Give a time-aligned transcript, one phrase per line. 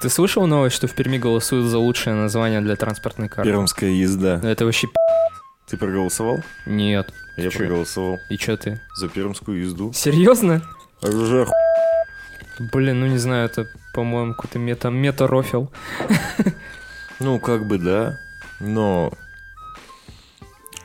[0.00, 3.50] Ты слышал новость, что в Перми голосуют за лучшее название для транспортной карты?
[3.50, 4.40] Пермская езда.
[4.44, 4.92] Это вообще пи***.
[5.68, 6.38] Ты проголосовал?
[6.66, 7.12] Нет.
[7.36, 7.58] Я Чё?
[7.58, 8.80] проголосовал И чё ты?
[8.96, 9.92] за пермскую езду.
[9.92, 10.62] Серьезно?
[11.02, 11.52] Уже оху-
[12.72, 15.70] Блин, ну не знаю, это, по-моему, какой-то мета, мета-рофил.
[17.20, 18.18] Ну, как бы да,
[18.60, 19.12] но...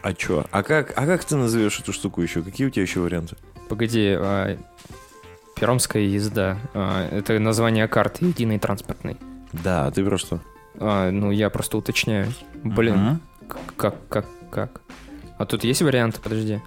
[0.01, 0.45] А чё?
[0.51, 2.41] А как, а как ты назовешь эту штуку еще?
[2.43, 3.35] Какие у тебя еще варианты?
[3.69, 4.57] Погоди, а,
[5.63, 6.57] Пермская езда.
[6.73, 9.15] а, это название карты единой транспортной.
[9.53, 10.41] Да, а ты про что?
[10.77, 12.33] А, ну, я просто уточняю.
[12.65, 14.81] Блин, к- как, как, как?
[15.37, 16.19] А тут есть варианты?
[16.21, 16.59] Подожди.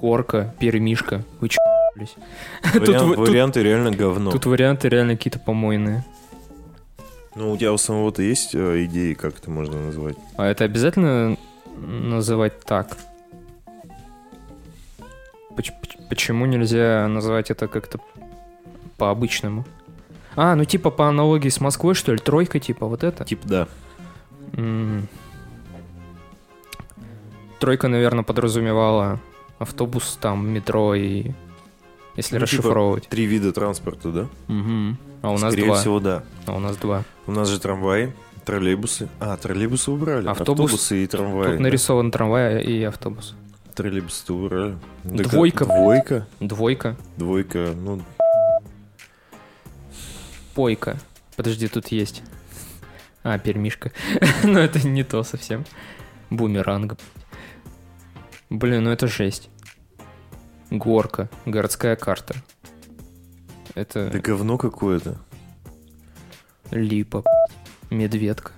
[0.00, 1.22] Корка, пермишка.
[1.40, 1.58] Вы чё,
[1.94, 2.14] блядь?
[2.72, 4.30] Тут Вариан- вы- тут- варианты реально говно.
[4.32, 6.04] Тут варианты реально какие-то помойные.
[7.34, 10.16] Ну, у тебя у самого-то есть э, идеи, как это можно назвать?
[10.36, 11.36] А это обязательно
[11.76, 12.96] называть так?
[15.56, 17.98] Поч- поч- Почему нельзя называть это как-то
[18.98, 19.64] по-обычному?
[20.36, 22.18] А, ну типа по аналогии с Москвой, что ли?
[22.18, 23.24] Тройка типа, вот это?
[23.24, 23.68] Типа да.
[24.54, 25.08] М.
[27.60, 29.20] Тройка, наверное, подразумевала
[29.58, 31.30] автобус, там, метро и...
[32.16, 33.08] Если Ну, типа, расшифровывать.
[33.08, 34.26] Три вида транспорта, да?
[34.48, 34.98] Мгм.
[35.22, 35.76] А у нас Скорее два.
[35.76, 36.24] всего, да.
[36.46, 37.04] А у нас два.
[37.26, 38.12] У нас же трамваи,
[38.44, 39.08] троллейбусы.
[39.20, 40.26] А, троллейбусы убрали.
[40.28, 41.46] Автобус- Автобусы и трамваи.
[41.46, 41.62] Тут да.
[41.62, 43.34] нарисован трамвай и автобус.
[43.74, 44.76] Троллейбусы убрали.
[45.04, 45.64] Двойка.
[45.64, 46.26] Двойка.
[46.40, 46.96] Двойка.
[47.16, 47.72] Двойка.
[47.74, 48.02] Ну,
[50.54, 50.98] Пойка.
[51.36, 52.22] Подожди, тут есть.
[53.22, 53.92] А, пермишка.
[54.44, 55.64] Но это не то совсем.
[56.30, 56.98] Бумеранг.
[58.50, 59.48] Блин, ну это жесть.
[60.70, 61.30] Горка.
[61.46, 62.34] Городская карта.
[63.74, 65.16] Это да говно какое-то.
[66.70, 67.24] липа.
[67.90, 68.52] Медведка.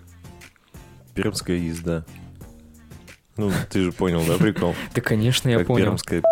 [1.15, 2.05] Пермская езда.
[3.37, 4.75] Ну, ты же понял, да, прикол?
[4.95, 5.87] Да, конечно, я Как понял.
[5.87, 6.23] пермская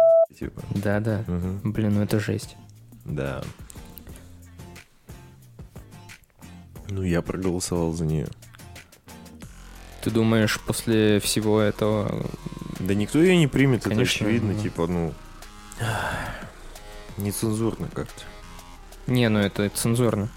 [0.43, 0.63] типа.
[0.71, 1.25] Да-да.
[1.27, 1.73] Мгм.
[1.73, 2.57] Блин, ну это жесть.
[3.05, 3.43] Да.
[6.89, 8.29] Ну, я проголосовал за нее.
[10.03, 12.27] Ты думаешь, после всего этого...
[12.81, 15.15] Да никто ее не примет, Конечно, это очевидно, типа, ну...
[17.17, 18.25] Нецензурно как-то.
[19.07, 20.29] Не, ну это цензурно.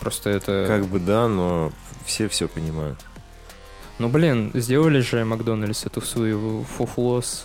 [0.00, 0.66] Просто это...
[0.66, 1.72] Как бы да, но
[2.04, 2.98] все все понимают.
[3.98, 7.44] Ну, блин, сделали же Макдональдс эту свою фуфло с...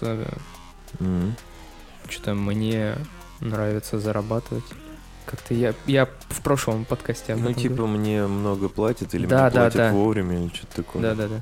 [1.00, 1.36] Мгм.
[2.10, 2.96] Что-то мне
[3.40, 4.66] нравится зарабатывать.
[5.26, 9.60] Как-то я, я в прошлом подкасте Ну, типа, мне много платят или Да, мне да,
[9.62, 9.92] платят да.
[9.92, 11.02] вовремя или что-то такое.
[11.02, 11.18] говорил.
[11.30, 11.42] Да-да-да.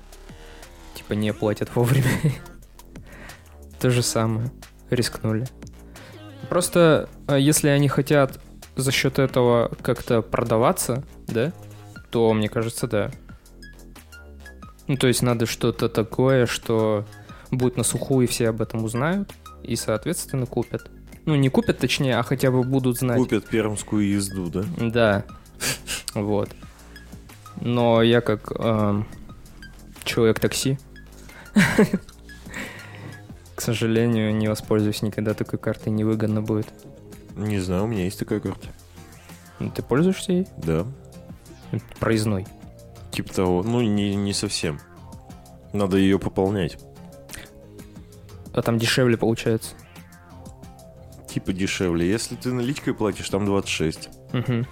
[0.96, 2.06] Типа не платят вовремя.
[3.80, 4.52] То же самое.
[4.91, 5.47] Рискнули.
[6.50, 8.40] Просто, а, если они хотят
[8.76, 11.52] за счет этого как-то продаваться, да,
[12.12, 13.12] то, мне кажется, да.
[14.89, 17.05] Ну, то есть надо что-то такое, что
[17.51, 20.89] будет на сухую, и все об этом узнают, и, соответственно, купят.
[21.25, 23.19] Ну, не купят, точнее, а хотя бы будут знать.
[23.19, 24.63] Купят пермскую езду, да?
[24.79, 25.25] Да.
[26.16, 26.49] Вот.
[27.61, 29.05] Но я как эм,
[30.05, 30.79] человек такси,
[33.55, 36.67] к сожалению, не воспользуюсь никогда такой картой, невыгодно будет.
[37.35, 38.69] Не знаю, у меня есть такая карта.
[39.75, 40.47] Ты пользуешься ей?
[40.57, 40.88] Да.
[41.99, 42.47] Проездной.
[43.19, 43.63] Типа того.
[43.63, 44.80] Ну, не, не совсем.
[45.74, 46.78] Надо ее пополнять.
[48.53, 49.75] А там дешевле получается.
[51.28, 52.09] Типа дешевле.
[52.09, 54.08] Если ты наличкой платишь, там 26.
[54.31, 54.66] Мгм.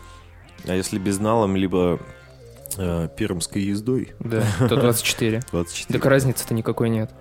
[0.65, 1.99] А если безналом, либо
[2.77, 5.41] э, пермской ездой, Да, то 24.
[5.51, 5.99] 24.
[5.99, 7.11] Так разницы-то никакой нет.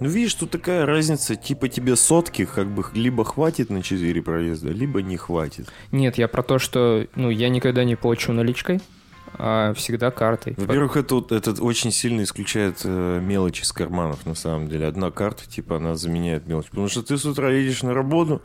[0.00, 1.34] Ну, видишь, тут такая разница.
[1.34, 5.72] Типа тебе сотки как бы либо хватит на 4 проезда, либо не хватит.
[5.92, 8.82] Нет, я про то, что ну, я никогда не плачу наличкой,
[9.34, 10.54] а всегда картой.
[10.56, 14.86] Во-первых, это, вот- это очень сильно исключает э, мелочи из карманов, на самом деле.
[14.86, 16.66] Одна карта, типа, она заменяет мелочь.
[16.70, 18.42] Потому что ты с утра едешь на работу,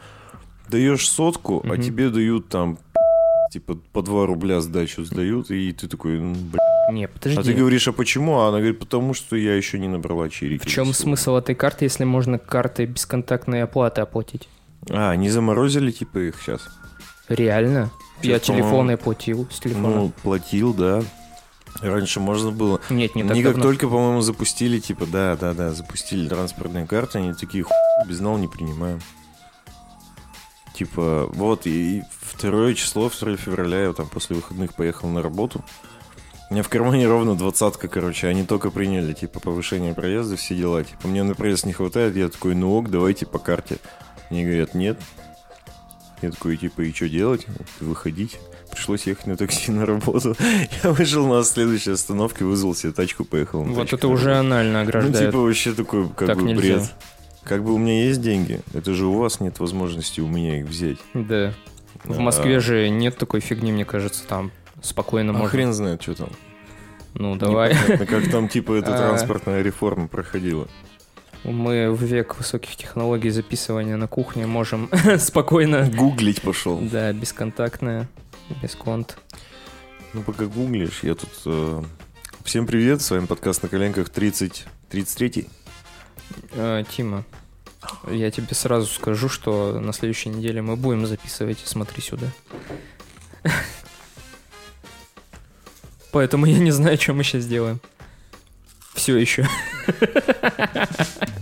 [0.69, 1.81] даешь сотку, а Мгм.
[1.81, 2.77] тебе дают там,
[3.51, 6.59] типа, по 2 рубля сдачу сдают, и ты такой, «Ну, бля».
[6.91, 7.39] Не, подожди.
[7.39, 8.39] А ты говоришь, а почему?
[8.39, 10.63] А она говорит, потому что я еще не набрала чирики.
[10.67, 14.49] В чем смысл этой карты, если можно картой бесконтактной оплаты оплатить?
[14.89, 16.67] А, не заморозили, типа, их сейчас?
[17.29, 17.89] Реально?
[18.23, 19.95] Я Сейчас, по-моему, телефон и платил с телефона.
[19.95, 21.03] Ну, платил, да.
[21.81, 22.79] Раньше можно было.
[22.89, 23.63] Нет, не так Они как давно.
[23.63, 27.73] только, по-моему, запустили, типа, да, да, да, запустили транспортные карты, они такие, хуй,
[28.07, 28.99] безнал не принимаем.
[30.75, 35.63] Типа, вот, и и второе число, 2 февраля, я там после выходных поехал на работу.
[36.49, 40.83] У меня в кармане ровно двадцатка, короче, они только приняли, типа, повышение проезда, все дела.
[40.83, 43.77] Типа, мне на проезд не хватает, я такой, ну ок, давайте по карте.
[44.29, 44.99] Они говорят, нет.
[46.23, 47.45] Я такой, типа, и что делать?
[47.79, 48.39] Выходить.
[48.71, 50.35] Пришлось ехать на такси на работу.
[50.83, 54.79] Я вышел на следующей остановке, вызвал себе тачку, поехал на Вот тачке это уже анально
[54.79, 55.29] Ну, ограждает.
[55.31, 56.61] типа, вообще такой, как Так бы, нельзя.
[56.77, 56.93] бред.
[57.43, 60.65] Как бы у меня есть деньги, это же у вас нет возможности у меня их
[60.65, 60.97] взять.
[61.13, 61.53] Да.
[62.05, 65.49] В А, Москве же нет такой фигни, мне кажется, там спокойно А можно.
[65.49, 66.29] хрен знает, что там.
[67.15, 67.73] Ну, давай.
[67.75, 68.97] Непонятно, как там, типа, эта А.
[68.97, 70.67] транспортная реформа проходила.
[71.43, 75.89] Мы в век высоких технологий записывания на кухне можем спокойно.
[75.89, 76.79] Гуглить пошел.
[76.79, 78.07] Да, бесконтактная,
[78.61, 79.17] без конт.
[80.13, 81.29] Ну, пока гуглишь, я тут...
[81.45, 81.83] э,
[82.45, 84.65] Всем привет, с вами подкаст «На коленках» 30...
[84.89, 85.47] 33
[86.53, 87.25] Э, Тима,
[88.09, 92.27] я тебе сразу скажу, что на следующей неделе мы будем записывать «Смотри сюда».
[96.11, 97.81] Поэтому я не знаю, что мы сейчас делаем.
[98.93, 99.47] Все еще.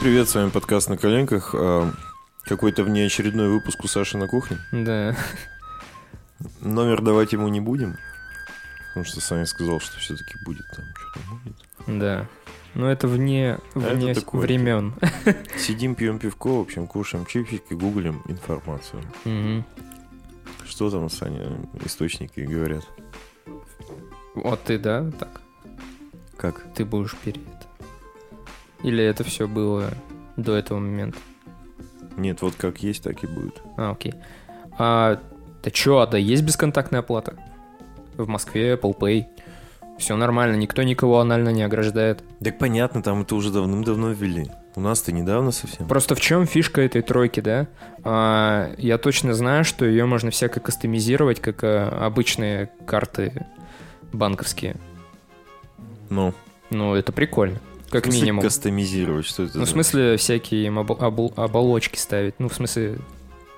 [0.00, 1.54] привет, с вами подкаст «На коленках».
[1.54, 1.90] э,
[2.44, 4.58] Какой-то внеочередной выпуск у Саши на кухне.
[4.72, 5.14] Да.
[6.60, 7.96] Номер давать ему не будем,
[8.88, 12.00] потому что Саня сказал, что все-таки будет там, что-то будет.
[12.00, 12.26] Да.
[12.74, 14.40] Но это вне, это вне такое.
[14.40, 14.94] времен.
[15.58, 19.02] Сидим, пьем пивко, в общем, кушаем чипсики, гуглим информацию.
[19.24, 19.64] Мгм.
[20.66, 22.86] Что там, Саня, источники говорят?
[24.34, 25.40] Вот ты, да, так?
[26.38, 26.72] Как?
[26.74, 27.42] Ты будешь перед.
[28.82, 29.90] Или это все было
[30.36, 31.18] до этого момента?
[32.16, 33.62] Нет, вот как есть, так и будет.
[33.76, 34.14] А, окей.
[34.78, 35.20] А,
[35.62, 37.36] да чё, а да есть бесконтактная оплата?
[38.16, 39.26] В Москве, Apple Pay.
[39.98, 42.24] Все нормально, никто никого анально не ограждает.
[42.42, 44.46] Так понятно, там это уже давным-давно ввели.
[44.74, 45.86] У нас-то недавно совсем.
[45.88, 47.66] Просто в чем фишка этой тройки, да?
[48.02, 53.46] А, я точно знаю, что ее можно всяко кастомизировать, как а, обычные карты
[54.12, 54.76] банковские.
[56.08, 56.32] Ну,
[56.70, 57.58] Ну, это прикольно.
[57.90, 58.42] Как в смысле минимум.
[58.44, 62.34] кастомизировать, что это Ну, в смысле, всякие им обо- обол- оболочки ставить.
[62.38, 62.98] Ну, в смысле,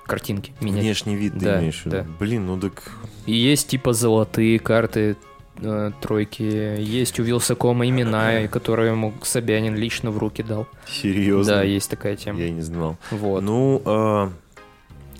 [0.05, 0.81] картинки менять.
[0.81, 1.97] Внешний вид ты Да, имеешь в виду?
[1.97, 2.05] да.
[2.19, 2.91] Блин, ну так...
[3.25, 5.15] И есть типа золотые карты
[5.61, 10.67] э, тройки, есть у Вилсакома имена, которые ему Собянин лично в руки дал.
[10.87, 11.53] Серьезно?
[11.57, 12.39] Да, есть такая тема.
[12.39, 12.97] Я не знал.
[13.11, 13.41] Вот.
[13.41, 14.31] Ну, а,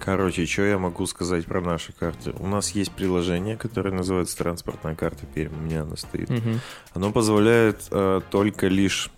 [0.03, 2.33] короче, что я могу сказать про наши карты?
[2.39, 5.55] У нас есть приложение, которое называется «Транспортная карта Пермь».
[5.55, 6.29] У меня она стоит.
[6.29, 6.59] Мгм.
[6.93, 9.09] Оно позволяет а, только лишь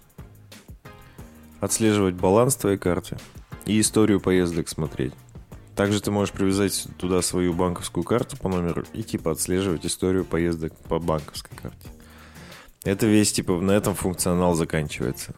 [1.60, 3.18] отслеживать баланс твоей карты
[3.66, 5.14] и историю поездок смотреть.
[5.76, 10.78] Также ты можешь привязать туда свою банковскую карту по номеру и типа отслеживать историю поездок
[10.88, 11.90] по банковской карте.
[12.84, 15.34] Это весь типа на этом функционал заканчивается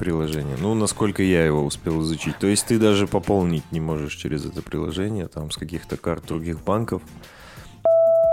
[0.00, 0.56] приложение.
[0.58, 2.36] Ну, насколько я его успел изучить.
[2.38, 6.60] То есть ты даже пополнить не можешь через это приложение, там, с каких-то карт других
[6.64, 7.02] банков.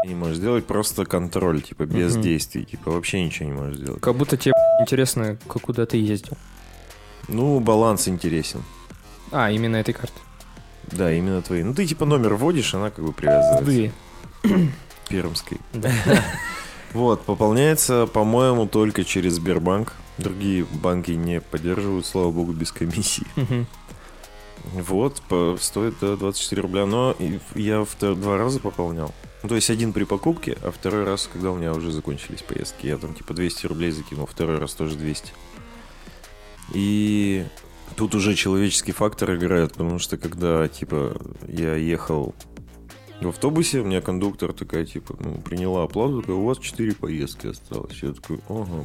[0.05, 2.21] Не можешь сделать просто контроль, типа, без Мгм.
[2.23, 2.63] действий.
[2.65, 4.01] Типа, вообще ничего не можешь сделать.
[4.01, 6.37] Как будто тебе интересно, куда ты ездил.
[7.27, 8.63] Ну, баланс интересен.
[9.31, 10.19] А, именно этой карты.
[10.93, 11.63] Да, именно твои.
[11.63, 13.91] Ну, ты типа номер вводишь, она как бы привязывается.
[14.43, 14.71] Вы.
[15.09, 15.59] Пермской.
[15.73, 15.91] Да.
[16.93, 19.93] Вот, пополняется, по-моему, только через Сбербанк.
[20.17, 23.25] Другие банки не поддерживают, слава богу, без комиссии.
[23.35, 23.67] Мгм.
[24.73, 26.85] Вот, по- стоит да, 24 рубля.
[26.85, 27.15] Но
[27.55, 29.13] я в два раза пополнял.
[29.43, 32.87] Ну, то есть один при покупке, а второй раз, когда у меня уже закончились поездки.
[32.87, 35.31] Я там типа 200 рублей закинул, второй раз тоже 200.
[36.73, 37.45] И
[37.95, 41.15] тут уже человеческий фактор играет, потому что когда, типа,
[41.47, 42.33] я ехал
[43.21, 47.47] в автобусе, у меня кондуктор такая, типа, ну, приняла оплату, такая, у вас 4 поездки
[47.47, 48.01] осталось.
[48.03, 48.83] Я такой, ага,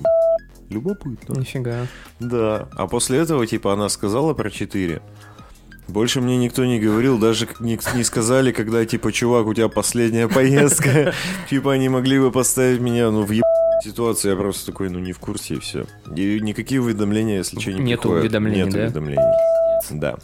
[0.73, 1.39] любопытно.
[1.39, 1.87] Нифига.
[2.21, 2.69] Да.
[2.73, 5.01] А после этого, типа, она сказала про 4.
[5.89, 10.29] Больше мне никто не говорил, даже не, не сказали, когда, типа, чувак, у тебя последняя
[10.29, 11.13] поездка.
[11.51, 13.43] Типа, они могли бы поставить меня, ну, в еб...
[13.85, 14.33] ситуацию.
[14.33, 15.87] Я просто такой, ну, не в курсе, и все.
[16.15, 19.23] И никакие уведомления, если что, не Нету уведомлений, Нет уведомлений.
[19.91, 20.17] Да.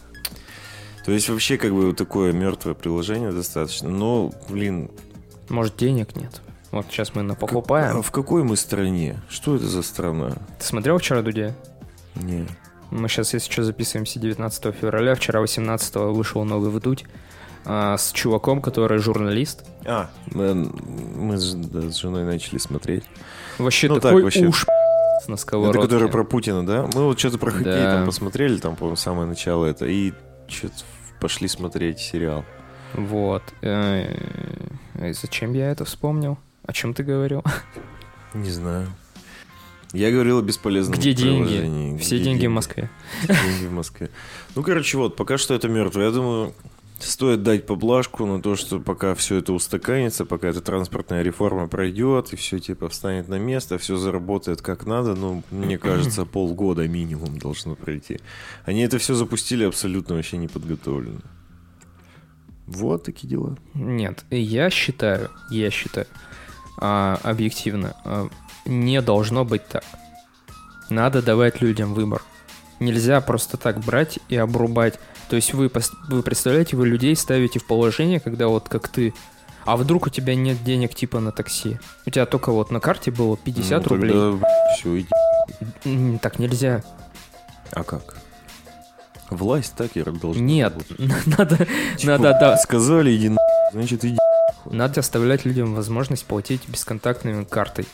[1.05, 3.91] То есть, вообще, как бы, вот такое мертвое приложение достаточно.
[3.91, 4.91] Но, блин,
[5.49, 6.41] Может, денег нет?
[6.71, 8.03] Вот сейчас мы а напокупаем.
[8.03, 9.21] в какой мы стране?
[9.29, 10.37] Что это за страна?
[10.59, 11.55] Ты смотрел вчера Дудя?
[12.17, 12.47] Не.
[12.91, 15.15] Мы сейчас, если что, записываемся 19 февраля.
[15.15, 17.05] Вчера 18 вышел новый вдуть
[17.65, 19.65] а, с чуваком, который журналист.
[19.85, 23.05] А, мы, мы с, да, с женой начали смотреть.
[23.59, 24.47] Вообще Ну так, такой вообще.
[24.47, 24.67] уж
[25.27, 25.79] на сковородке.
[25.81, 26.89] Это который про Путина, да?
[26.95, 27.97] Мы вот что-то про хоккей Да.
[27.97, 30.13] там посмотрели, там, по-моему, самое начало это, и
[30.47, 30.75] что-то
[31.21, 32.45] пошли смотреть сериал.
[32.95, 33.43] Вот.
[33.61, 34.15] Э,
[34.95, 36.39] э, Зачем я это вспомнил?
[36.69, 37.43] О чем ты говорил?
[38.35, 38.89] Не знаю.
[39.95, 41.95] Я говорил о бесполезном Где деньги?
[41.95, 42.91] Где Все деньги в Москве.
[43.27, 44.11] Деньги в Москве.
[44.55, 46.03] Ну, короче, вот, пока что это мертво.
[46.03, 46.53] Я думаю,
[46.99, 52.35] стоит дать поблажку на то, что пока все это устаканится, пока эта транспортная реформа пройдет,
[52.35, 57.39] и все типа встанет на место, все заработает как надо, ну, мне кажется, полгода минимум
[57.39, 58.21] должно пройти.
[58.67, 61.23] Они это все запустили абсолютно вообще неподготовленно.
[62.67, 63.57] Вот такие дела.
[63.73, 66.07] Нет, я считаю, я считаю,
[66.81, 68.29] объективно, а,
[68.65, 69.85] не должно быть так.
[70.91, 72.23] Надо давать людям выбор.
[72.81, 74.99] Нельзя просто так брать и обрубать.
[75.29, 75.71] То есть вы,
[76.09, 79.13] вы представляете, вы людей ставите в положение, когда вот как ты,
[79.65, 81.79] а вдруг у тебя нет денег типа на такси?
[82.07, 84.41] У тебя только вот на карте было 50 Ну, рублей.
[84.77, 86.19] все, иди.
[86.19, 86.83] Так нельзя.
[87.73, 88.17] А как?
[89.31, 91.27] Власть так и должна Нет, работать.
[91.39, 91.57] надо,
[91.99, 93.37] Типа, надо, да, Сказали, иди на...
[93.73, 94.17] Значит, иди.
[94.71, 97.87] Надо оставлять людям возможность платить бесконтактной картой.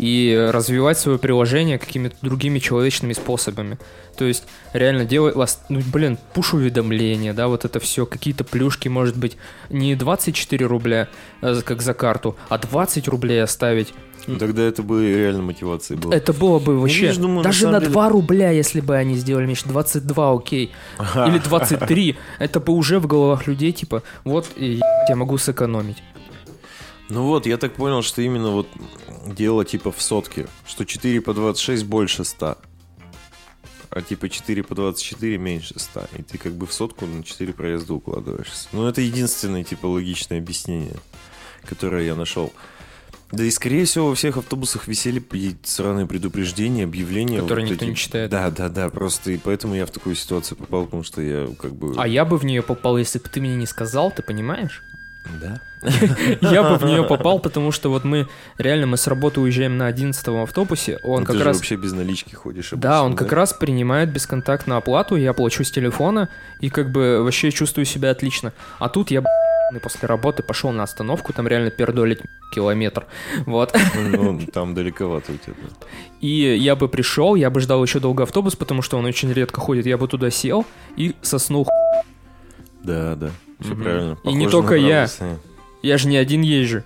[0.00, 3.78] И развивать свое приложение какими-то другими человечными способами.
[4.16, 9.18] То есть реально делать вас, ну блин, пуш-уведомления, да, вот это все, какие-то плюшки, может
[9.18, 9.36] быть,
[9.68, 11.08] не 24 рубля,
[11.42, 13.92] э, как за карту, а 20 рублей оставить.
[14.26, 16.14] Ну, Тогда это бы реально мотивацией было.
[16.14, 19.16] Это было бы вообще, я думаю, на даже на деле- 2 рубля, если бы они
[19.16, 20.72] сделали меньше, 22, окей,
[21.26, 24.80] или 23, это бы уже в головах людей, типа, вот, и
[25.10, 26.02] я могу сэкономить.
[27.10, 28.68] Ну вот, я так понял, что именно вот
[29.26, 32.58] дело типа в сотке, что 4 по 26 больше 100.
[33.90, 36.00] А типа 4 по 24 меньше 100.
[36.18, 38.68] И ты как бы в сотку на 4 проезда укладываешься.
[38.72, 40.96] Ну это единственное типа логичное объяснение,
[41.64, 42.52] которое я нашел.
[43.32, 45.22] Да и скорее всего во всех автобусах висели
[45.62, 47.40] сраные предупреждения, объявления.
[47.40, 47.90] Которые вот никто эти.
[47.90, 48.30] не читает.
[48.30, 51.74] Да, да, да, просто и поэтому я в такую ситуацию попал, потому что я как
[51.74, 51.94] бы...
[51.96, 54.82] А я бы в нее попал, если бы ты мне не сказал, ты понимаешь?
[55.40, 55.60] Да?
[56.40, 59.86] Я бы в нее попал, потому что вот мы реально мы с работы уезжаем на
[59.86, 63.32] 11 автобусе, он Ну, как ты же раз вообще без налички ходишь да, он как
[63.32, 66.28] раз принимает бесконтактную оплату, я плачу с телефона
[66.60, 68.52] и как бы вообще чувствую себя отлично.
[68.78, 69.22] А тут я
[69.82, 72.20] после работы пошел на остановку, там реально пердолить
[72.54, 73.06] километр,
[73.46, 73.74] вот.
[73.94, 75.54] Ну, там далековато у тебя.
[76.20, 79.60] И я бы пришел, я бы ждал еще долго автобус, потому что он очень редко
[79.60, 81.68] ходит, я бы туда сел и соснул.
[82.82, 83.82] Да, да, все Мгм.
[83.82, 84.18] правильно.
[84.24, 85.08] И не Похоже только я.
[85.82, 86.82] Я же не один езжу.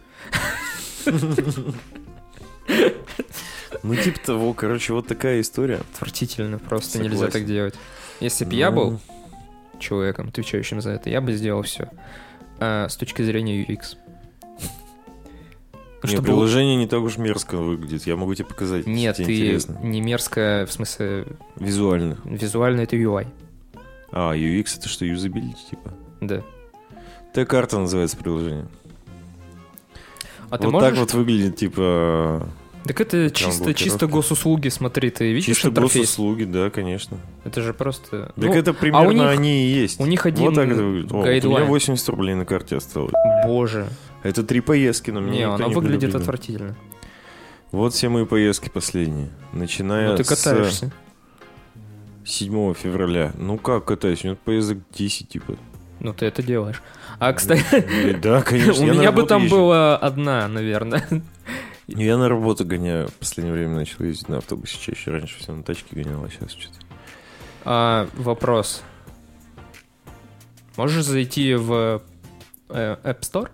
[3.83, 5.81] Ну, типа того, короче, вот такая история.
[5.95, 7.75] Отвратительно, просто нельзя так делать.
[8.21, 9.01] Если бы я Ну, был
[9.79, 11.89] человеком, отвечающим за это, я бы сделал все.
[12.61, 13.97] с точки зрения UX.
[16.05, 18.07] Не, Чтобы- приложение не так уж мерзко выглядит.
[18.07, 18.87] Я могу тебе показать.
[18.87, 19.79] Нет, ты интересно.
[19.83, 21.27] не мерзко, в смысле,
[21.57, 22.19] Визуально.
[22.25, 23.27] визуально это UI.
[24.13, 25.93] А, UX это что, юзабилити, типа?
[26.21, 26.43] Да.
[27.35, 28.67] Т-карта называется приложение.
[30.51, 30.91] А ты вот можешь...
[30.91, 32.49] так вот выглядит, типа,
[32.85, 36.03] Так это чисто, чисто госуслуги, смотри, ты видишь чисто интерфейс?
[36.07, 37.19] госуслуги, да, конечно.
[37.45, 38.27] Это же просто...
[38.27, 39.99] Так ну, это примерно них- они и есть.
[40.01, 41.11] у них один Вот так это выглядит.
[41.11, 41.67] О, вот у меня гайдлайн.
[41.67, 43.13] 80 рублей на карте осталось.
[43.45, 43.89] Боже.
[44.23, 46.17] Это три поездки, но мне Не, не выглядит предупредил.
[46.21, 46.77] отвратительно.
[47.73, 49.31] Вот все мои поездки последние.
[49.53, 50.93] Начиная Но ты с катаешься.
[52.25, 53.33] 7 февраля.
[53.37, 54.23] Ну как катаюсь?
[54.25, 55.57] У меня поездок 10, типа.
[56.05, 56.83] Ну, ты это делаешь.
[57.19, 58.85] А, кстати, Блин, Да, конечно.
[58.85, 61.03] у меня бы там была одна, наверное.
[61.87, 63.09] Я на работу гоняю.
[63.09, 65.11] В последнее время начал ездить на автобусе чаще.
[65.11, 66.77] Раньше все на тачке гонял, а сейчас что-то.
[67.65, 68.83] А, вопрос.
[70.77, 72.03] Можешь зайти в
[72.69, 73.49] э, App Store?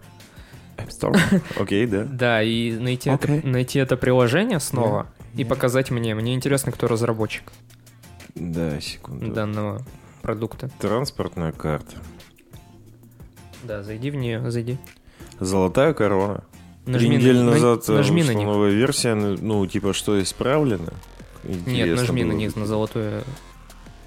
[0.77, 1.43] App Store?
[1.63, 2.05] Окей, да.
[2.05, 3.39] Да, и найти, Окей.
[3.39, 5.47] это, найти это приложение снова и Yeah.
[5.47, 6.15] показать мне.
[6.17, 7.53] Мне интересно, кто разработчик
[8.35, 9.33] Да, секунду.
[9.33, 9.83] данного
[10.23, 10.71] продукта.
[10.81, 11.97] Транспортная карта.
[13.63, 14.79] Да, зайди в нее, зайди.
[15.39, 16.45] Золотая корона.
[16.85, 18.49] Три Нажми недели на, назад э, нажми на вышла них.
[18.49, 19.15] новая версия.
[19.15, 20.93] ну, типа, что исправлено.
[21.45, 22.61] Нет, Интересно нажми на было них, бы.
[22.61, 23.23] на золотое.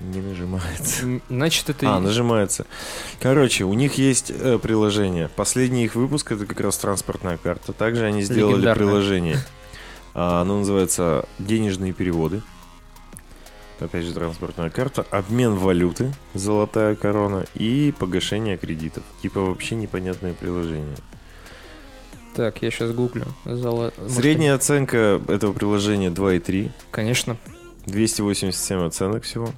[0.01, 1.21] Не нажимается.
[1.29, 1.95] Значит, это...
[1.95, 2.65] А, нажимается.
[3.21, 5.29] Короче, у них есть э, приложение.
[5.29, 7.73] Последний их выпуск это как раз транспортная карта.
[7.73, 9.37] Также они сделали приложение.
[10.13, 12.41] А, оно называется денежные переводы.
[13.79, 15.05] Опять же, транспортная карта.
[15.11, 19.03] Обмен валюты, золотая корона и погашение кредитов.
[19.21, 20.95] Типа вообще непонятное приложение.
[22.35, 23.25] Так, я сейчас гуглю.
[23.45, 26.71] Золо- может, Средняя оценка этого приложения 2,3.
[26.91, 27.37] Конечно.
[27.85, 29.49] 287 оценок всего.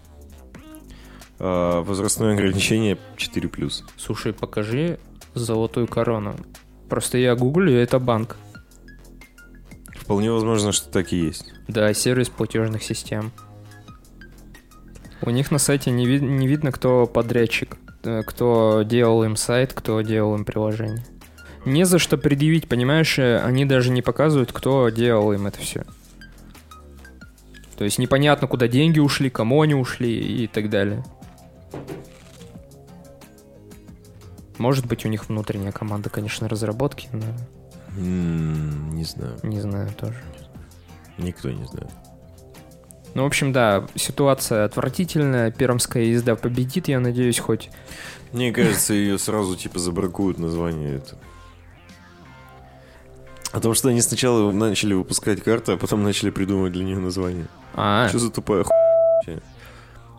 [1.40, 3.84] А, возрастное ограничение 4+.
[3.98, 5.00] Слушай, покажи
[5.36, 6.36] золотую корону.
[6.90, 8.38] Просто я гуглю, и это банк.
[10.00, 11.54] Вполне возможно, что так и есть.
[11.68, 13.32] Да, сервис платежных систем.
[15.26, 19.74] У них на сайте не, ви- не видно, кто подрядчик, э, кто делал им сайт,
[19.74, 21.04] кто делал им приложение.
[21.66, 25.84] Не за что предъявить, понимаешь, э, они даже не показывают, кто делал им это все.
[27.78, 30.14] То есть непонятно, куда деньги ушли, кому они ушли
[30.44, 31.04] и так далее.
[34.58, 37.26] Может быть, у них внутренняя команда, конечно, разработки, но
[37.98, 39.38] Не знаю.
[39.44, 40.22] не знаю тоже.
[41.18, 41.92] Никто не знает.
[43.16, 45.50] Ну, в общем, да, ситуация отвратительная.
[45.50, 47.70] Пермская езда победит, я надеюсь, хоть.
[48.34, 51.16] Мне кажется, ее сразу типа забракуют название это.
[53.54, 57.48] О том, что они сначала начали выпускать карты, а потом начали придумывать для нее название.
[57.74, 59.40] А, Что за тупая хуйня?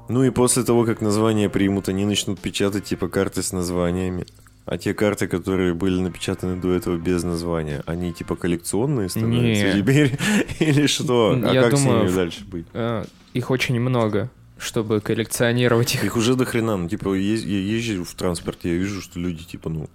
[0.08, 4.24] Ну и после того, как название примут, они начнут печатать типа карты с названиями.
[4.66, 9.80] А те карты, которые были напечатаны до этого без названия, они типа коллекционные становятся Не.
[9.80, 10.18] теперь?
[10.58, 11.40] Или что?
[11.42, 12.66] А Я как с ними дальше быть?
[12.72, 16.02] э, их очень много, чтобы коллекционировать их.
[16.04, 19.70] Их уже до хрена, ну, типа, я езжу в транспорте, я вижу, что люди, типа,
[19.70, 19.88] ну,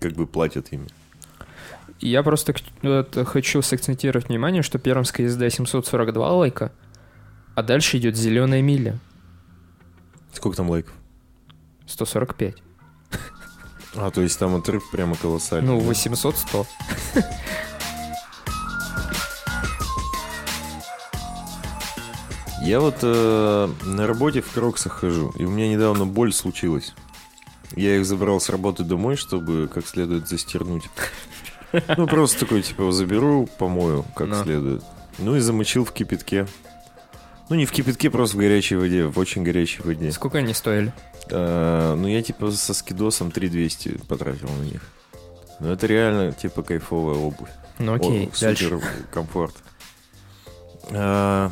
[0.00, 0.88] как бы платят ими.
[2.00, 2.54] Я просто
[3.26, 6.72] хочу сакцентировать внимание, что пермская езда 742 лайка,
[7.54, 8.98] а дальше идет зеленая миля
[10.32, 10.94] Сколько там лайков?
[11.86, 12.56] 145.
[13.96, 15.68] А, то есть там отрыв прямо колоссальный.
[15.68, 15.86] Ну, да?
[15.86, 16.66] 800 100.
[22.62, 26.94] Я вот э, на работе в кроксах хожу, и у меня недавно боль случилась.
[27.74, 30.84] Я их забрал с работы домой, чтобы как следует застирнуть.
[31.96, 34.82] Ну, просто такой, типа, заберу, помою как следует.
[35.18, 36.46] Ну и замочил в кипятке.
[37.50, 40.12] Ну, не в кипятке, просто в горячей воде, в очень горячей воде.
[40.12, 40.92] Сколько они стоили?
[41.30, 44.80] Э, ну, я, типа, со скидосом 3200 потратил на них.
[45.58, 47.50] Ну, это реально, типа, кайфовая обувь.
[47.80, 48.68] Ну окей, О, дальше.
[48.68, 49.54] супер комфорт.
[50.92, 51.50] А,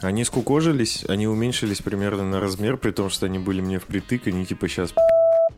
[0.00, 4.44] Они скукожились, они уменьшились примерно на размер, при том, что они были мне впритык, они
[4.44, 4.92] типа сейчас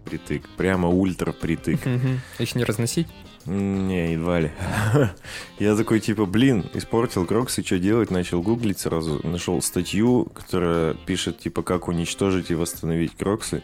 [0.04, 1.86] притык, прямо ультра притык.
[1.86, 2.20] Мгм.
[2.38, 3.08] Их не разносить?
[3.46, 4.50] Не, едва ли.
[5.58, 8.10] Я такой, типа, блин, испортил кроксы, что делать?
[8.10, 9.20] Начал гуглить сразу.
[9.22, 13.62] Нашел статью, которая пишет, типа, как уничтожить и восстановить кроксы.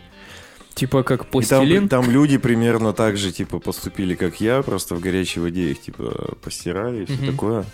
[0.74, 1.88] Типа как И там, пластилин?
[1.88, 6.36] там люди примерно так же, типа, поступили, как я, просто в горячей воде их, типа,
[6.42, 7.64] постирали и все такое.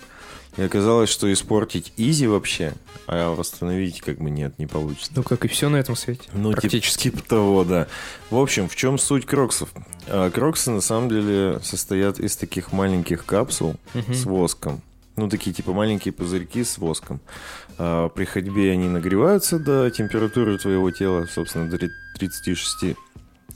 [0.56, 2.72] И оказалось, что испортить изи вообще,
[3.06, 5.12] а восстановить как бы нет, не получится.
[5.14, 6.28] Ну, как и все на этом свете.
[6.32, 7.02] Ну, тип- Практически.
[7.10, 7.88] типа того, да.
[8.30, 9.68] В общем, в чем суть кроксов?
[10.08, 14.14] А, кроксы на самом деле состоят из таких маленьких капсул Мгм.
[14.14, 14.80] с воском.
[15.16, 17.20] Ну, такие типа маленькие пузырьки с воском.
[17.78, 22.96] А, при ходьбе они нагреваются до температуры твоего тела, собственно, до ре- 36.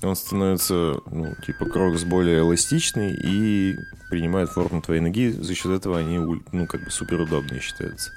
[0.02, 3.76] Он становится, ну, типа, крокс более эластичный и
[4.08, 5.30] принимает форму твоей ноги.
[5.30, 6.18] За счет этого они,
[6.52, 8.12] ну, как бы супер удобные считаются.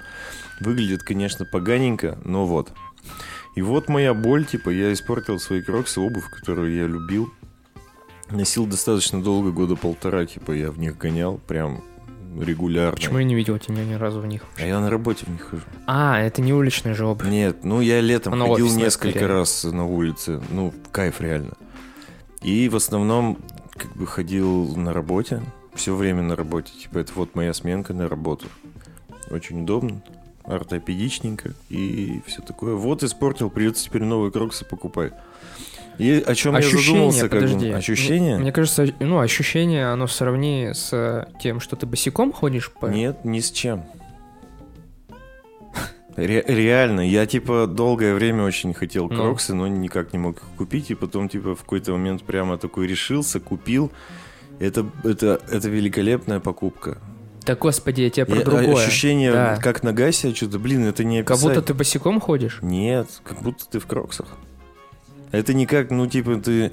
[0.61, 2.71] Выглядит, конечно, поганенько, но вот.
[3.55, 7.31] И вот моя боль, типа, я испортил свои кроксы, обувь, которую я любил.
[8.31, 11.83] Носил достаточно долго, года полтора, типа, я в них гонял, прям
[12.39, 12.95] регулярно.
[12.95, 14.43] Почему я не видел тебя ни разу в них?
[14.57, 15.63] А я на работе в них хожу.
[15.85, 17.27] А, это не уличная же обувь.
[17.27, 19.27] Нет, ну я летом Оно ходил несколько скорее.
[19.27, 20.41] раз на улице.
[20.49, 21.53] Ну, кайф реально.
[22.43, 23.37] И в основном
[23.75, 25.41] как бы ходил на работе.
[25.73, 26.71] Все время на работе.
[26.73, 28.47] Типа это вот моя сменка на работу.
[29.31, 30.01] Очень удобно.
[30.43, 32.75] Ортопедичненько и все такое.
[32.75, 35.13] Вот испортил, придется теперь новые кроксы покупать.
[35.97, 37.47] И о чем я Ощущение, задумался, как бы.
[37.47, 37.69] подожди.
[37.69, 38.35] Ощущение?
[38.35, 42.87] Мне, мне кажется, ну, ощущение, оно сравни с э, тем, что ты босиком ходишь по...
[42.87, 43.83] Нет, ни с чем.
[46.15, 49.15] Ре- реально, я типа долгое время очень хотел Ну.
[49.15, 52.87] кроксы, но никак не мог их купить, и потом типа в какой-то момент прямо такой
[52.87, 53.91] решился, купил.
[54.59, 56.99] Это, это, это великолепная покупка.
[57.45, 58.85] Да господи, я тебя про Я- другое.
[58.85, 59.57] Ощущение, Да.
[59.61, 61.49] как нога себя что-то, блин, это не Как описать.
[61.55, 62.59] будто ты босиком ходишь?
[62.61, 64.27] Нет, как будто ты в кроксах.
[65.31, 66.71] Это не как, ну типа ты...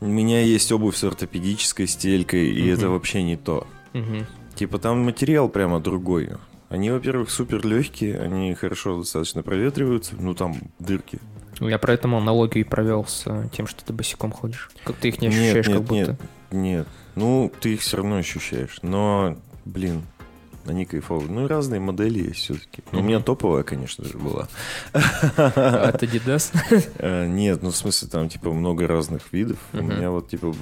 [0.00, 2.72] У меня есть обувь с ортопедической стелькой, и Мгм.
[2.72, 3.66] это вообще не то.
[3.92, 4.26] Мгм.
[4.54, 6.30] Типа там материал прямо другой.
[6.70, 11.18] Они, во-первых, супер легкие, они хорошо достаточно проветриваются, ну там дырки.
[11.58, 14.70] Я про эту аналогию и провел с э, тем, что ты босиком ходишь.
[14.84, 15.94] Как ты их не Нет, ощущаешь, нет, как будто.
[15.94, 16.20] нет.
[16.52, 20.02] Нет, ну ты их все равно ощущаешь, но, блин,
[20.64, 21.28] они кайфовые.
[21.28, 22.82] Ну и разные модели есть все-таки.
[22.92, 24.48] Ну, у меня топовая, конечно же, была.
[24.92, 26.54] А От Adidas?
[26.98, 29.58] Э, Нет, ну в смысле там типа много разных видов.
[29.72, 30.54] У меня вот типа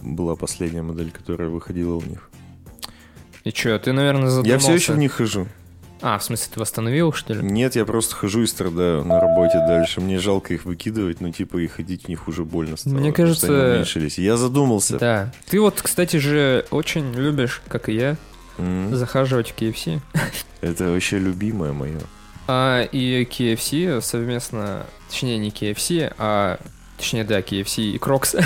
[0.00, 2.30] была последняя модель, которая выходила у них.
[3.44, 4.52] И что, ты, наверное, задумался?
[4.52, 5.46] Я все еще в них хожу.
[6.02, 7.42] А, в смысле, ты восстановил, что ли?
[7.42, 10.00] Нет, я просто хожу и страдаю на работе дальше.
[10.00, 12.94] Мне жалко их выкидывать, но типа и ходить в них уже больно стало.
[12.94, 14.18] Мне что они кажется- уменьшились.
[14.18, 14.98] Я задумался.
[14.98, 15.32] Да.
[15.48, 18.16] Ты вот, кстати же, очень любишь, как и я,
[18.56, 20.00] М, захаживать в KFC.
[20.62, 22.00] Это вообще любимое мое.
[22.46, 26.58] А, и KFC совместно, точнее не KFC, а
[26.96, 28.36] точнее да, KFC и Crocs.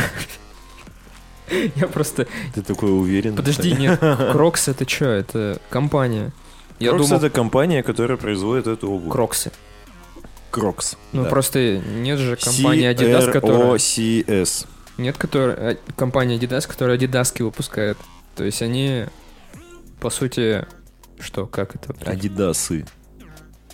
[1.77, 2.27] Я просто...
[2.55, 3.37] Ты такой уверен?
[3.37, 3.99] Подожди, нет,
[4.33, 5.07] Crocs это что?
[5.07, 6.33] Это компания.
[6.79, 9.13] Я Crocs думал, это компания, которая производит эту обувь.
[9.13, 9.53] Кроксы.
[10.51, 10.97] Crocs.
[11.13, 11.31] Ну да.
[11.31, 13.79] просто нет же компании Adidas, которая...
[13.79, 14.67] C-R-O-C-S.
[14.99, 15.57] Нет которая...
[15.57, 17.99] э, компании Adidas, которая Адидаски выпускает.
[18.37, 19.07] То есть они,
[20.01, 20.67] по сути...
[21.21, 21.95] Что, как это?
[22.05, 22.87] Адидасы.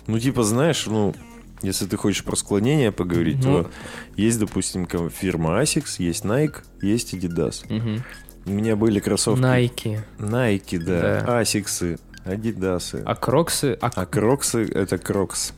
[0.07, 1.13] Ну, типа, знаешь, ну,
[1.61, 3.63] если ты хочешь про склонение поговорить, Ну.
[3.63, 3.71] то
[4.15, 7.63] есть, допустим, фирма Asics, есть Nike, есть Adidas.
[7.69, 8.03] Мгм.
[8.45, 9.99] У меня были кроссовки Nike.
[10.17, 11.41] Nike, да, Да.
[11.41, 13.01] Asics, Adidas.
[13.05, 13.77] А кроксы...
[13.81, 13.91] А...
[13.93, 15.53] А кроксы это крокс.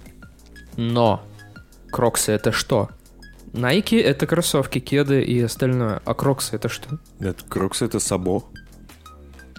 [0.75, 1.23] Но
[1.91, 2.89] кроксы это что?
[3.53, 6.01] Nike это кроссовки, кеды и остальное.
[6.05, 6.99] А кроксы это что?
[7.19, 8.43] Это кроксы это сабо.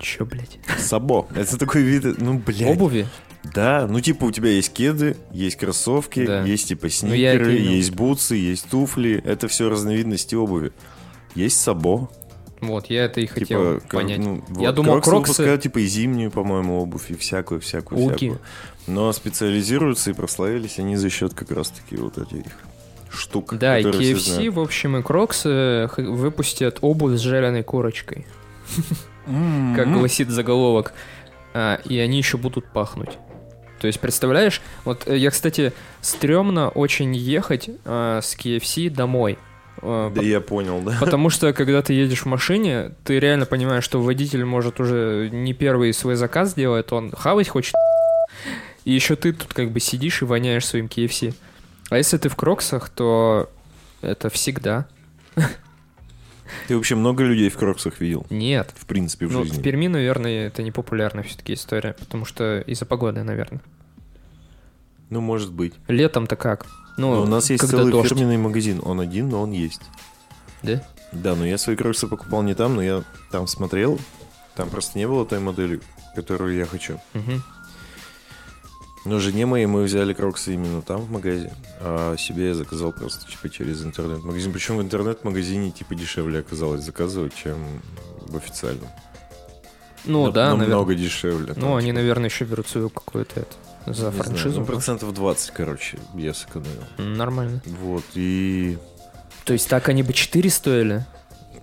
[0.00, 0.58] Чё, блядь?
[0.78, 1.28] Сабо.
[1.34, 2.62] Это такой вид, ну, блядь.
[2.76, 3.06] Обуви?
[3.52, 6.42] Да, ну типа у тебя есть кеды, есть кроссовки, Да.
[6.44, 7.72] есть типа Ну, я сникеры, имел.
[7.72, 9.20] есть бутсы, есть туфли.
[9.24, 10.72] Это все разновидности обуви.
[11.34, 12.08] Есть сабо.
[12.60, 14.18] Вот, я это и хотел типа, понять.
[14.20, 18.00] ну, Я вот, думал, кроксы кроксы- выпускают, типа и зимнюю, по-моему, обувь, и всякую, всякую,
[18.00, 18.14] Уги.
[18.16, 18.40] всякую.
[18.86, 22.44] Но специализируются и прославились они за счет как раз-таки вот этих
[23.10, 28.26] штук, Да, и KFC, в общем, и кроксы х- выпустят обувь с жареной корочкой,
[29.26, 29.98] как М.
[29.98, 30.94] гласит заголовок.
[31.52, 33.18] А, и они еще будут пахнуть.
[33.84, 39.36] То есть, представляешь, вот э, я, кстати, стрёмно очень ехать а, с KFC домой.
[39.82, 40.96] А, Да я понял, да.
[40.98, 45.52] Потому что, когда ты едешь в машине, ты реально понимаешь, что водитель, может, уже не
[45.52, 47.74] первый свой заказ делает, он хавать хочет.
[48.86, 51.34] И еще ты тут как бы сидишь и воняешь своим KFC.
[51.90, 53.50] А если ты в кроксах, то
[54.00, 54.86] это всегда.
[56.68, 58.26] Ты вообще много людей в кроксах видел?
[58.30, 58.72] Нет.
[58.76, 59.58] В принципе, в Ну, жизни.
[59.58, 63.60] в Перми, наверное, это не популярная все-таки история, потому что из-за погоды, наверное.
[65.10, 65.74] Ну, может быть.
[65.88, 66.66] Летом-то как?
[66.96, 68.08] Ну, Но у нас есть целый дождь.
[68.08, 68.80] фирменный магазин.
[68.84, 69.82] Он один, но он есть.
[70.62, 70.82] Да?
[71.12, 73.98] Да, но я свои кроксы покупал не там, но я там смотрел.
[74.56, 75.80] Там просто не было той модели,
[76.14, 77.00] которую я хочу.
[77.12, 77.42] Мгм.
[79.04, 81.52] Но жене моей мы взяли кроксы именно там, в магазе.
[81.80, 84.52] А себе я заказал просто типа через интернет-магазин.
[84.52, 87.56] Причем в интернет-магазине типа дешевле оказалось заказывать, чем
[88.28, 88.88] в официальном.
[90.06, 90.68] Ну, На- да, наверное.
[90.68, 91.52] Намного дешевле.
[91.56, 93.54] Ну, там, они, типа, наверное, еще берут свою какую-то это,
[93.86, 94.48] за не знаю, франшизу.
[94.48, 94.66] ну, может.
[94.74, 96.84] процентов 20, короче, я сэкономил.
[96.98, 97.60] Нормально.
[97.66, 98.78] Вот, и...
[99.44, 101.04] То есть так они бы 4 стоили?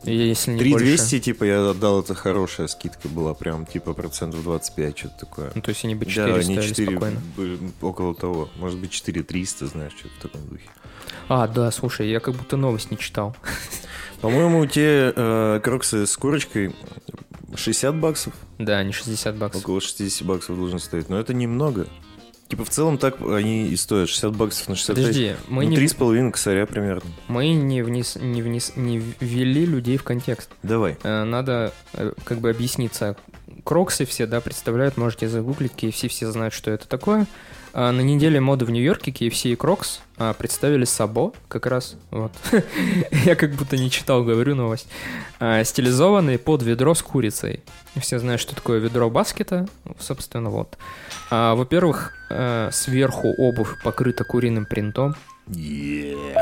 [0.04, 1.20] Если не 3200, больше.
[1.20, 5.52] типа, я отдал, это хорошая скидка была, прям, типа, процентов 25, что-то такое.
[5.54, 7.22] Ну, то есть они бы 4 да, стоили 4, спокойно.
[7.82, 8.50] около того.
[8.56, 10.70] Может быть, 4300, знаешь, что-то в таком духе.
[11.30, 13.36] А, да, слушай, я как будто новость не читал.
[14.22, 16.76] По-моему, те э, кроксы с курочкой
[17.56, 19.64] 60 баксов, Да, не 60 баксов.
[19.64, 21.10] около 60 баксов должны стоить.
[21.10, 21.88] Но это немного.
[22.52, 24.10] Типа, в целом так они и стоят.
[24.10, 25.06] 60 баксов на 65.
[25.06, 27.10] Подожди, мы ну, не, 3,5 косаря примерно.
[27.30, 30.50] мы не, вниз, не, вниз, не ввели людей в контекст.
[30.62, 30.98] Давай.
[31.04, 33.16] Э, Надо э, как бы объясниться.
[33.64, 37.26] Кроксы все, да, представляют, можете загуглить, KFC все знают, что это такое.
[37.74, 42.32] А на неделе моды в Нью-Йорке KFC и Crocs а, представили Сабо, как раз, вот.
[43.26, 44.88] Я как будто не читал, говорю новость.
[45.40, 47.62] А, стилизованные под ведро с курицей.
[47.96, 49.68] Все знают, что такое ведро баскета,
[50.00, 50.78] собственно, вот.
[51.30, 52.14] Во-первых,
[52.72, 55.16] сверху обувь покрыта куриным принтом.
[55.48, 56.38] Yeah.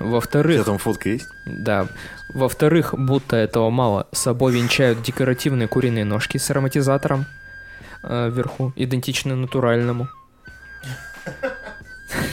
[0.00, 1.26] У Во-вторых, тебя там фотка есть?
[1.46, 1.88] да.
[2.34, 7.26] Во-вторых, будто этого мало, собой венчают декоративные куриные ножки с ароматизатором
[8.04, 10.08] э, вверху, идентично натуральному.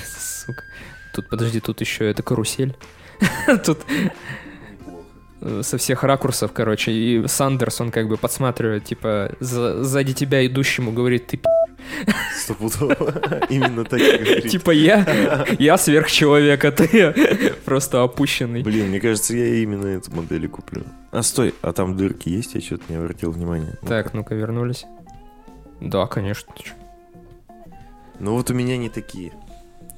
[0.06, 0.64] Сука.
[1.14, 2.76] Тут, подожди, тут еще это карусель.
[3.66, 3.80] Тут
[5.62, 10.92] со всех ракурсов, короче, и Сандерс, он как бы подсматривает, типа, за- сзади тебя идущему
[10.92, 11.48] говорит, ты пи***».
[12.36, 12.96] Стопудово.
[13.50, 14.50] Именно так и говорит.
[14.50, 18.64] типа я, я сверхчеловек, а ты просто опущенный.
[18.64, 20.84] Блин, мне кажется, я именно эту модель и куплю.
[21.12, 22.56] А стой, а там дырки есть?
[22.56, 23.78] Я что-то не обратил внимания.
[23.88, 24.86] Так, ну-ка, вернулись.
[25.80, 26.52] Да, конечно.
[26.58, 26.72] ты.
[28.20, 29.34] Ну вот у меня не такие.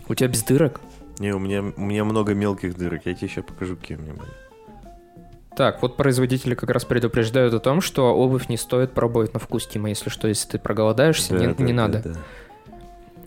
[0.08, 0.80] У тебя без дырок?
[1.19, 3.01] Не, у меня, у меня много мелких дырок.
[3.06, 4.30] Я тебе сейчас покажу, какие у меня были.
[5.56, 9.65] Так, вот производители как раз предупреждают о том, что обувь не стоит пробовать на вкус,
[9.65, 12.01] Тима, если что, если ты проголодаешься, не, Да, да, не да, надо.
[12.06, 12.19] да.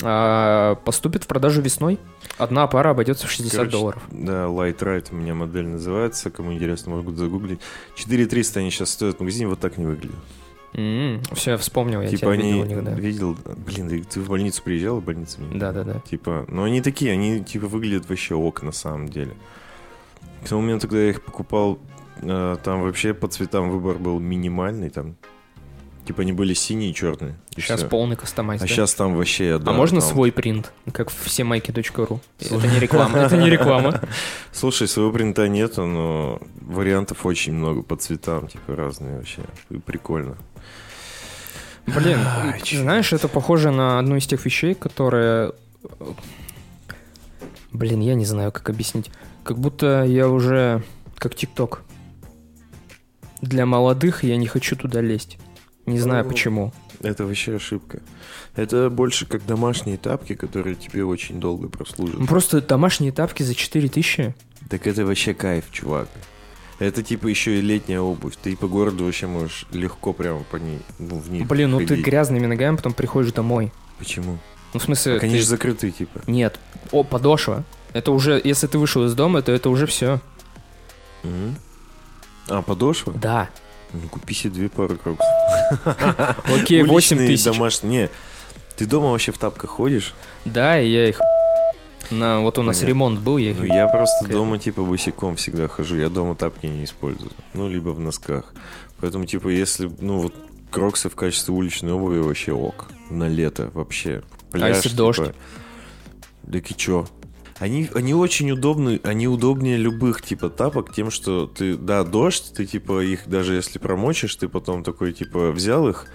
[0.03, 1.99] А, поступит в продажу весной.
[2.39, 4.03] Одна пара обойдется в 60 Короче, долларов.
[4.13, 6.31] Да, Light Ride у меня модель называется.
[6.31, 7.61] Кому интересно, могут загуглить.
[7.97, 10.17] 4300 они сейчас стоят в магазине, вот так не выглядят.
[10.73, 12.53] Все, я вспомнил, я типа тебя они...
[12.53, 12.91] видел у них, да.
[12.93, 13.37] Видел?
[13.67, 15.41] Блин, да ты в больницу приезжал, в больницу?
[15.41, 15.59] мне?
[15.59, 16.01] Да-да-да.
[16.09, 19.33] Типа, ну они такие, они типа выглядят вообще ок на самом деле.
[20.45, 21.79] К тому моменту, когда я их покупал,
[22.23, 25.17] э, там вообще по цветам выбор был минимальный, там
[26.07, 27.37] типа они были синие и черные.
[27.57, 27.89] и Сейчас всё.
[27.89, 28.69] полный кастомайз, А да?
[28.69, 29.71] сейчас там вообще, да.
[29.71, 32.21] а можно там- свой принт, как в всемайки.ру?
[32.41, 34.01] Это не реклама, это не реклама.
[34.53, 39.43] Слушай, своего принта нету, но вариантов очень много по цветам, типа разные вообще.
[39.69, 40.37] И Прикольно.
[41.87, 45.53] Блин, Ай, знаешь, это похоже на одну из тех вещей, которые...
[47.73, 49.11] Блин, я не знаю, как объяснить.
[49.45, 50.83] Как будто я уже
[51.17, 51.83] как ТикТок.
[53.41, 55.39] Для молодых я не хочу туда лезть.
[55.87, 56.73] Не знаю Ну, почему.
[57.01, 58.01] Это вообще ошибка.
[58.55, 62.27] Это больше как домашние тапки, которые тебе очень долго прослужат.
[62.29, 64.35] Просто домашние тапки за 4000.
[64.69, 66.09] Так это вообще кайф, чувак.
[66.81, 68.35] Это типа еще и летняя обувь.
[68.43, 71.87] Ты по городу вообще можешь легко прямо по ней, ну, в ней Блин, ну ты
[71.89, 72.05] ходить.
[72.05, 73.71] грязными ногами потом приходишь домой.
[73.99, 74.39] Почему?
[74.73, 76.21] Ну, в смысле, Так они ты- же закрыты, типа.
[76.27, 76.59] Нет.
[76.91, 77.65] О, подошва.
[77.93, 80.21] Это уже, если ты вышел из дома, то это уже все.
[81.23, 81.57] Мгм.
[82.49, 83.13] А, подошва?
[83.13, 83.49] Да.
[83.93, 85.27] Ну, купи себе две пары кроксов.
[86.47, 87.45] Окей, 8 Уличные, тысяч.
[87.45, 88.03] домашние.
[88.03, 88.09] Не,
[88.77, 90.15] ты дома вообще в тапках ходишь?
[90.45, 91.21] Да, и я их...
[92.11, 92.89] На, вот у нас Понятно.
[92.89, 93.55] ремонт был, я.
[93.55, 94.35] Ну, я просто Окей.
[94.35, 95.97] дома, типа, босиком всегда хожу.
[95.97, 97.31] Я дома тапки не использую.
[97.55, 98.53] Ну, либо в носках.
[99.01, 100.35] Поэтому, типа, если, ну, вот
[100.71, 102.89] кроксы в качестве уличной обуви вообще ок.
[103.11, 104.23] На лето вообще.
[104.51, 104.97] Пляж, если типа.
[104.97, 105.33] дождь?
[106.51, 107.07] Так и чё?
[107.59, 112.65] Они, они очень удобны, они удобнее любых типа тапок тем, что ты, да, дождь, ты
[112.65, 116.07] типа их даже если промочишь, ты потом такой типа взял их,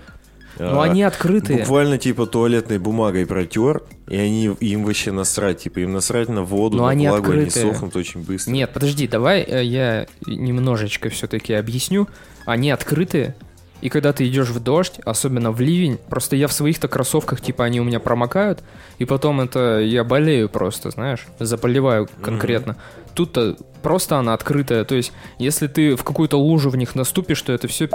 [0.58, 1.60] Ну, а, они открытые.
[1.60, 6.78] буквально типа туалетной бумагой протер, и они им вообще насрать, типа им насрать на воду,
[6.78, 7.74] Но на они влагу, они открытые.
[7.74, 8.52] сохнут очень быстро.
[8.52, 12.08] Нет, подожди, давай э, я немножечко все-таки объясню.
[12.46, 13.36] Они открытые,
[13.82, 17.66] и когда ты идешь в дождь, особенно в ливень, просто я в своих-то кроссовках, типа,
[17.66, 18.64] они у меня промокают,
[18.98, 22.78] и потом это я болею просто, знаешь, заболеваю конкретно.
[23.14, 27.54] Тут-то просто она открытая, то есть, если ты в какую-то лужу в них наступишь, то
[27.54, 27.90] это все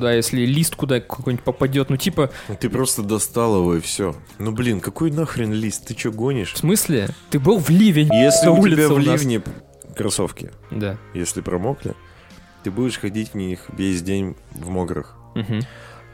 [0.00, 4.16] да, если лист куда какой-нибудь попадет, ну типа, Ты просто достал его и все.
[4.38, 5.86] Ну блин, какой нахрен лист?
[5.86, 6.54] Ты чё гонишь?
[6.54, 7.10] в смысле?
[7.30, 9.42] Ты был в ливень, Если у тебя в ливне
[9.96, 10.96] кроссовки, Да.
[11.14, 11.94] если промокли,
[12.64, 15.16] ты будешь ходить в них весь день в мокрых.
[15.34, 15.60] Мгм.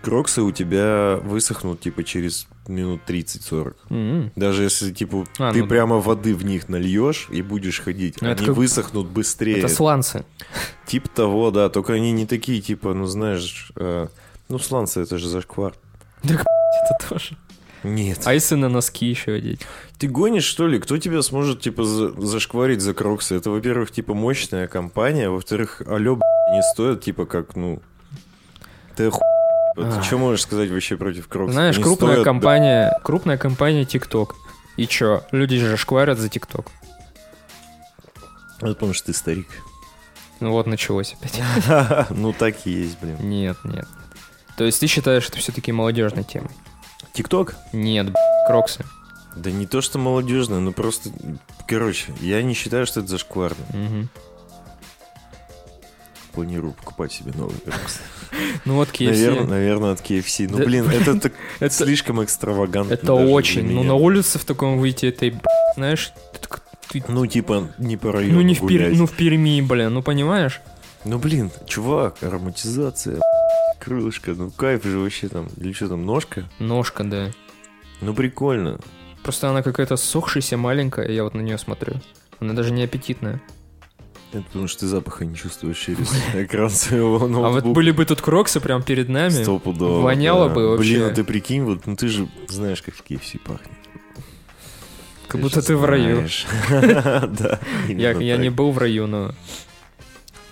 [0.06, 3.74] Кроксы у тебя высохнут, типа, через минут 30-40.
[3.90, 4.30] М.
[4.36, 5.68] Даже если, типа, А, ты ну да.
[5.68, 9.58] прямо воды в них нальешь и будешь ходить, Ну, они как- высохнут быстрее.
[9.58, 10.24] Это сланцы.
[10.86, 14.06] Типа того, да, только они не такие, типа, ну, знаешь, э,
[14.48, 15.74] ну, сланцы, это же зашквар.
[16.22, 17.36] Это тоже.
[17.82, 18.20] Нет.
[18.24, 19.60] А если на носки еще одеть?
[19.98, 20.78] Ты гонишь, что ли?
[20.78, 23.34] Кто тебя сможет, типа, за- зашкварить за кроксы?
[23.34, 26.20] Это, во-первых, типа, мощная компания, во-вторых, алё,
[26.52, 27.80] не стоит, типа, как, ну...
[28.96, 29.20] Ты оху...
[29.76, 30.04] Ты Ах.
[30.04, 31.52] что можешь сказать вообще против кроксов?
[31.52, 34.30] Знаешь, Они крупная стоят, компания, крупная компания TikTok.
[34.78, 35.22] И чё?
[35.32, 36.66] Люди же шкварят за TikTok.
[38.60, 39.48] да, Потому что ты старик.
[40.40, 41.40] Ну вот началось опять.
[42.10, 43.16] Ну, так и есть, блин.
[43.20, 43.86] Нет, нет.
[44.56, 46.50] То есть ты считаешь это все-таки молодежной темой?
[47.12, 47.54] Тикток?
[47.72, 48.14] Нет,
[48.46, 48.84] кроксы.
[49.34, 51.10] Да не то, что молодежное, но просто...
[51.68, 53.64] Короче, я не считаю, что это зашкварно.
[53.74, 54.08] Мгм.
[56.36, 58.00] Планирую покупать себе новые кроксы.
[58.66, 59.06] Ну вот KFC.
[59.06, 60.48] Наверное, наверное, от KFC.
[60.50, 62.92] Ну, блин, это так слишком экстравагантно.
[62.92, 63.70] это очень.
[63.72, 65.32] Ну на улице в таком выйти, это,
[65.76, 66.12] знаешь,
[66.90, 70.02] ты Ну, типа, не по району ну не в, Пер- ну в Перми, блин, ну
[70.02, 70.60] понимаешь?
[71.06, 73.18] Ну, блин, чувак, ароматизация,
[73.80, 75.48] крылышко, ну кайф же вообще там.
[75.56, 76.44] Или что там, ножка?
[76.58, 77.30] Ножка, да.
[78.02, 78.78] Ну, прикольно.
[79.22, 81.94] Просто она какая-то сохшаяся, маленькая, я вот на нее смотрю.
[82.40, 83.40] Она даже не аппетитная.
[84.32, 87.74] Это потому что ты запаха не чувствуешь через экран своего А вот ноутбука.
[87.74, 89.30] были бы тут кроксы прям перед нами.
[89.42, 90.54] Стопудово, воняло да.
[90.54, 90.94] бы вообще.
[90.94, 93.70] Блин, а ты прикинь, вот, ну ты же знаешь, как в KFC пахнет.
[95.28, 96.26] Как Ты будто ты в раю.
[96.70, 99.34] Да, Я, я не был в раю, но,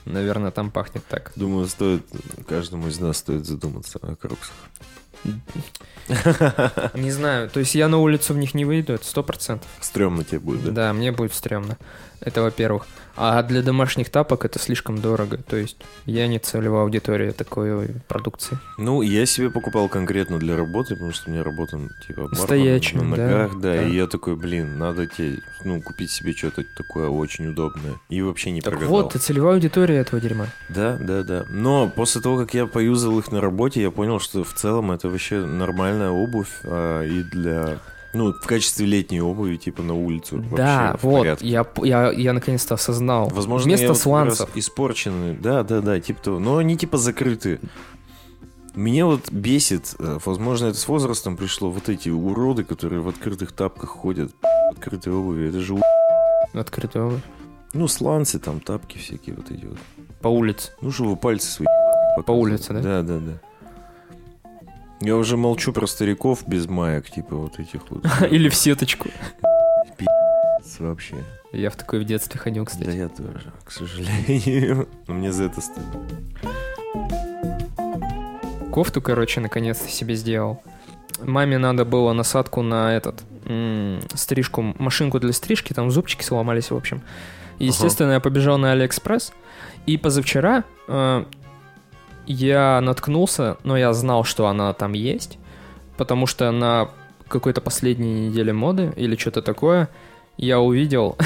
[0.04, 1.32] наверное, там пахнет так.
[1.36, 2.02] Думаю, стоит,
[2.48, 4.54] каждому из нас стоит задуматься о кроксах.
[6.94, 9.68] Не знаю, то есть я на улицу в них не выйду, это сто процентов.
[9.80, 10.70] Стремно тебе будет, да?
[10.70, 11.78] Да, мне будет стрёмно.
[12.20, 12.86] Это во-первых.
[13.16, 15.38] А для домашних тапок это слишком дорого.
[15.48, 18.58] То есть я не целевая аудитория такой продукции.
[18.78, 22.36] Ну, я себе покупал конкретно для работы, потому что у меня работа, ну, типа, бармен
[22.36, 23.82] Стоячая, на да, ногах, да, да.
[23.82, 27.94] и я такой, блин, надо тебе, ну, купить себе что-то такое очень удобное.
[28.08, 29.02] И вообще не Так прогадал.
[29.02, 30.46] вот, ты целевая аудитория этого дерьма.
[30.68, 31.44] Да, да, да.
[31.48, 35.08] Но после того, как я поюзал их на работе, я понял, что в целом это
[35.08, 37.78] вообще нормальная обувь а, и для...
[38.14, 40.42] Ну, в качестве летней обуви, типа, на улицу.
[40.56, 43.28] да, вот, я, я, я наконец-то осознал.
[43.28, 44.48] Возможно, Вместо я вот сланцев.
[44.54, 45.34] испорченные.
[45.34, 46.38] Да, да, да, типа того.
[46.38, 47.58] Но они типа закрыты.
[48.74, 53.52] Меня вот бесит, э, возможно, это с возрастом пришло, вот эти уроды, которые в открытых
[53.52, 55.80] тапках ходят, в открытой обуви, это же, у-
[56.58, 57.20] Открытая обувь.
[57.72, 59.78] ну, сланцы там, тапки всякие вот эти вот.
[60.20, 60.72] По улице.
[60.80, 61.66] Ну, чтобы пальцы свои
[62.26, 62.80] По улице, да?
[62.80, 63.40] Да, да, да.
[65.04, 68.06] Я уже молчу про стариков без маек, типа вот этих вот.
[68.30, 69.08] Или в сеточку.
[70.78, 71.16] Вообще.
[71.52, 72.96] Я в такой в детстве ходил, Да кстати.
[72.96, 74.88] я тоже, к сожалению.
[75.06, 76.06] Но мне за это стыдно.
[78.72, 80.62] Кофту, короче, наконец-то себе сделал.
[81.22, 83.22] Маме надо было насадку на этот
[84.14, 87.02] стрижку, машинку для стрижки, там зубчики сломались, в общем.
[87.58, 89.32] Естественно, я побежал на Алиэкспресс.
[89.86, 91.24] И позавчера э,
[92.26, 95.38] я наткнулся, но я знал, что она там есть.
[95.96, 96.90] потому что на
[97.28, 99.88] какой-то последней неделе моды или что-то такое
[100.36, 101.16] я увидел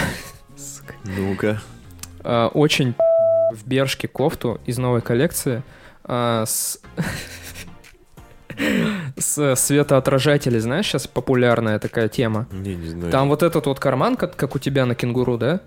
[1.05, 1.61] Ну-ка.
[2.23, 2.95] а, очень
[3.53, 5.63] в Бершке кофту из новой коллекции
[6.05, 6.81] а, с...
[9.19, 12.47] с светоотражателей, знаешь, сейчас популярная такая тема.
[12.53, 13.13] Не, не знаю.
[13.13, 15.61] Там вот этот вот карман, как, как у тебя на кенгуру, да?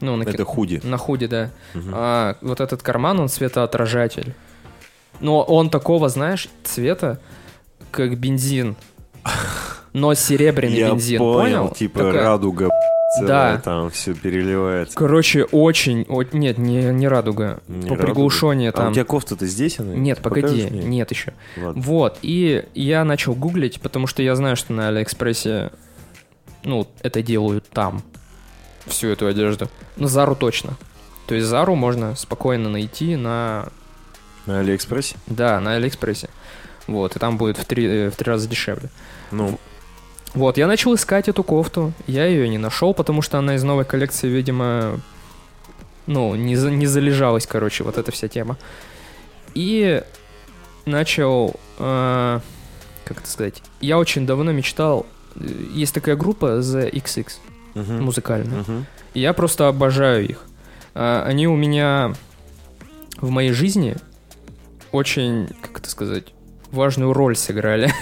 [0.00, 0.80] Ну, на, Это худи.
[0.82, 1.50] на худи, да.
[1.74, 1.92] Мгм.
[1.94, 4.34] А, вот этот карман, он светоотражатель.
[5.22, 7.18] Но он такого, знаешь, цвета,
[7.90, 8.76] как бензин.
[9.94, 11.74] Но серебряный Я бензин, понял, понял?
[11.74, 13.26] типа Такая- радуга Да.
[13.26, 14.96] целая, там все переливается.
[14.96, 16.06] Короче, очень...
[16.08, 17.60] о- Нет, не, не радуга.
[17.68, 18.02] Не По радуга.
[18.06, 18.90] приглушению А там...
[18.90, 19.94] у тебя кофта-то здесь она?
[19.94, 20.82] Нет, погоди, мне?
[20.82, 21.34] нет еще.
[21.58, 21.80] Ладно.
[21.82, 25.70] Вот, и я начал гуглить, потому что я знаю, что на Алиэкспрессе,
[26.64, 28.02] ну, это делают там,
[28.86, 29.68] всю эту одежду.
[29.96, 30.70] На Зару точно.
[31.28, 33.68] То есть Зару можно спокойно найти на,
[34.46, 35.16] На Алиэкспрессе?
[35.26, 36.28] да, на Алиэкспрессе.
[36.88, 38.88] Вот, и там будет в три, э, в три раза дешевле.
[39.30, 39.58] Ну,
[40.34, 43.84] Вот, я начал искать эту кофту, я ее не нашел, потому что она из новой
[43.84, 44.98] коллекции, видимо,
[46.06, 48.56] ну, не, за- не залежалась, короче, вот эта вся тема.
[49.54, 50.02] И
[50.86, 52.40] начал, э,
[53.04, 57.26] как это сказать, я очень давно мечтал, э, есть такая группа The XX,
[57.74, 58.02] мгм.
[58.04, 58.64] музыкальная,
[59.14, 60.44] и я просто обожаю их.
[60.94, 62.14] А, Они у меня
[63.18, 63.96] в моей жизни
[64.92, 66.32] очень, как это сказать,
[66.70, 67.92] важную роль сыграли.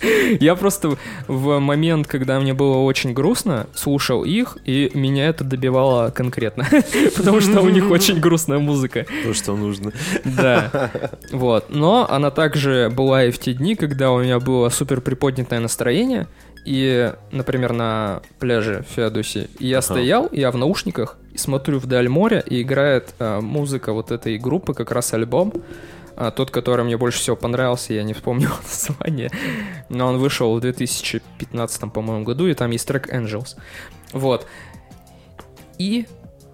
[0.40, 6.10] Я просто в момент, когда мне было очень грустно, слушал их, и меня это добивало
[6.10, 6.66] конкретно.
[7.16, 9.06] Потому что у них очень грустная музыка.
[9.24, 9.92] То, что нужно.
[10.24, 10.90] Да.
[11.32, 11.66] Вот.
[11.68, 16.26] Но она также была и в те дни, когда у меня было супер приподнятое настроение.
[16.68, 19.82] И, например, на пляже в Феодосии я Ага.
[19.86, 24.74] стоял, я в наушниках, и смотрю вдаль моря, и играет а, музыка вот этой группы,
[24.74, 25.54] как раз альбом.
[26.14, 29.30] А, тот, который мне больше всего понравился, я не вспомнил название.
[29.88, 33.56] Но он вышел в 2015, по-моему, году, и там есть трек Angels.
[34.12, 34.46] Вот.
[35.78, 36.06] И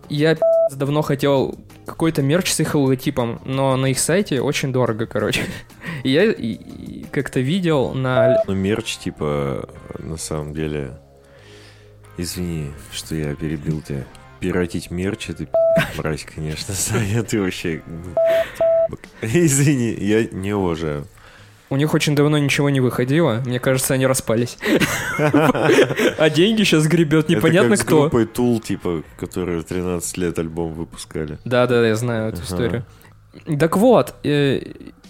[0.09, 0.37] я
[0.71, 5.43] давно хотел какой-то мерч с их логотипом, но на их сайте очень дорого, короче.
[6.03, 8.43] И я как-то видел на...
[8.47, 9.69] Ну, мерч, типа,
[9.99, 10.99] на самом деле...
[12.17, 14.05] Извини, что я перебил тебя.
[14.39, 15.49] Пиратить мерч, это
[15.97, 17.83] мразь, конечно, Саня, ты вообще...
[19.23, 21.07] Извини, я не уважаю.
[21.75, 23.43] У них очень давно ничего не выходило.
[23.45, 24.59] Мне кажется, они распались.
[26.19, 28.01] А деньги сейчас гребет непонятно это кто.
[28.03, 31.39] группой Tool, типа, которые 13 лет альбом выпускали.
[31.45, 32.85] Да, да, я знаю эту историю.
[33.59, 34.63] Так вот, э,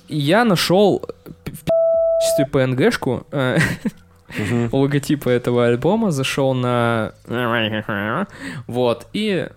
[0.08, 1.64] я нашел в
[2.24, 3.58] качестве PNG-шку э,
[4.38, 4.68] Мгм.
[4.72, 7.12] логотипа этого альбома, зашел на...
[8.66, 9.48] Вот, и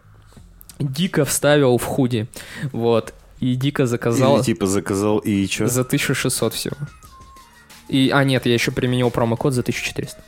[0.77, 2.27] дико вставил в худи.
[2.73, 5.67] Вот, и дико заказал Или, типа, заказал и чё?
[5.67, 6.75] за 1600 всего.
[7.87, 10.21] И, а, нет, я еще применил промокод за 1400.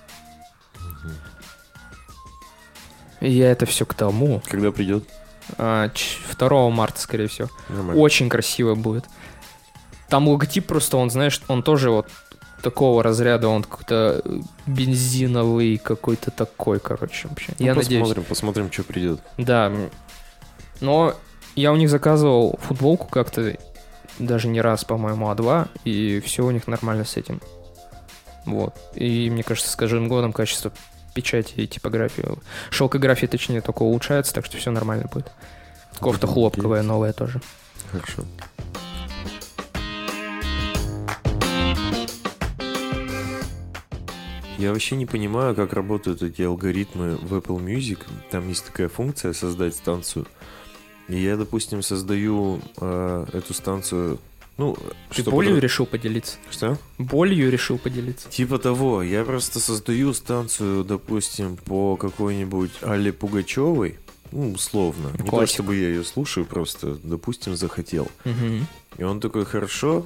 [3.21, 4.41] И я это все к тому.
[4.47, 5.03] Когда придет?
[5.57, 7.49] а, ч- 2 марта, скорее всего.
[7.69, 7.99] Нормально.
[8.01, 9.05] Очень красиво будет.
[10.07, 12.07] Там логотип просто, он, знаешь, он тоже вот
[12.61, 17.53] такого разряда, он какой-то э, бензиновый, какой-то такой, короче, вообще.
[17.57, 18.27] Ну, я посмотрим, надеюсь.
[18.27, 19.19] посмотрим, что придет.
[19.37, 19.71] Да.
[20.81, 21.15] Но
[21.55, 23.57] я у них заказывал футболку как-то
[24.19, 27.41] даже не раз, по-моему, а два, и все у них нормально с этим.
[28.45, 28.75] Вот.
[28.95, 30.71] И мне кажется, с каждым годом качество
[31.13, 32.25] печати и типографии,
[32.69, 35.31] шелкографии, точнее, только улучшается, так что все нормально будет.
[35.99, 37.41] Кофта хлопковая новая тоже.
[37.91, 38.23] Хорошо.
[44.57, 47.99] Я вообще не понимаю, как работают эти алгоритмы в Apple Music.
[48.29, 50.27] Там есть такая функция создать станцию.
[51.09, 54.19] И я, допустим, создаю э, эту станцию.
[54.57, 54.77] Ну,
[55.09, 56.37] Ты что болью решил поделиться?
[56.51, 56.77] Что?
[56.97, 58.29] Болью решил поделиться.
[58.29, 63.97] Типа того, я просто создаю станцию, допустим, по какой-нибудь Алле Пугачевой,
[64.31, 65.11] ну, условно.
[65.17, 68.07] Не то, чтобы я ее слушаю, просто, допустим, захотел.
[68.25, 68.67] Мгм.
[68.97, 70.05] И он такой, хорошо,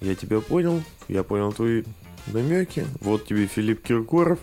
[0.00, 1.84] я тебя понял, я понял твои
[2.26, 2.86] намеки.
[3.00, 4.38] Вот тебе Филипп Киркоров,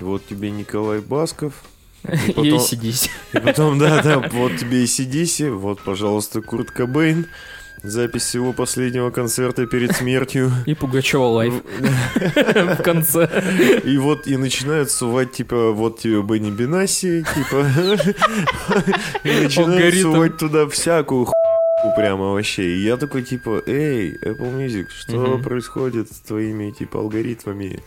[0.00, 1.64] вот тебе Николай Басков.
[2.04, 3.10] И потом- сидись.
[3.32, 7.26] И потом, да-да, вот тебе и Сидиси, вот, пожалуйста, Курт Кобейн.
[7.84, 10.52] Запись его последнего концерта перед смертью.
[10.66, 11.54] И Пугачева лайф
[12.14, 13.28] в конце.
[13.84, 17.66] И вот и начинают сувать, типа, вот тебе Бенни Бенаси, типа,
[19.24, 21.26] и начинают сувать туда всякую
[21.96, 22.62] прямо вообще.
[22.76, 27.82] И я такой, типа, эй, Apple Music, что происходит с твоими, типа, алгоритмами?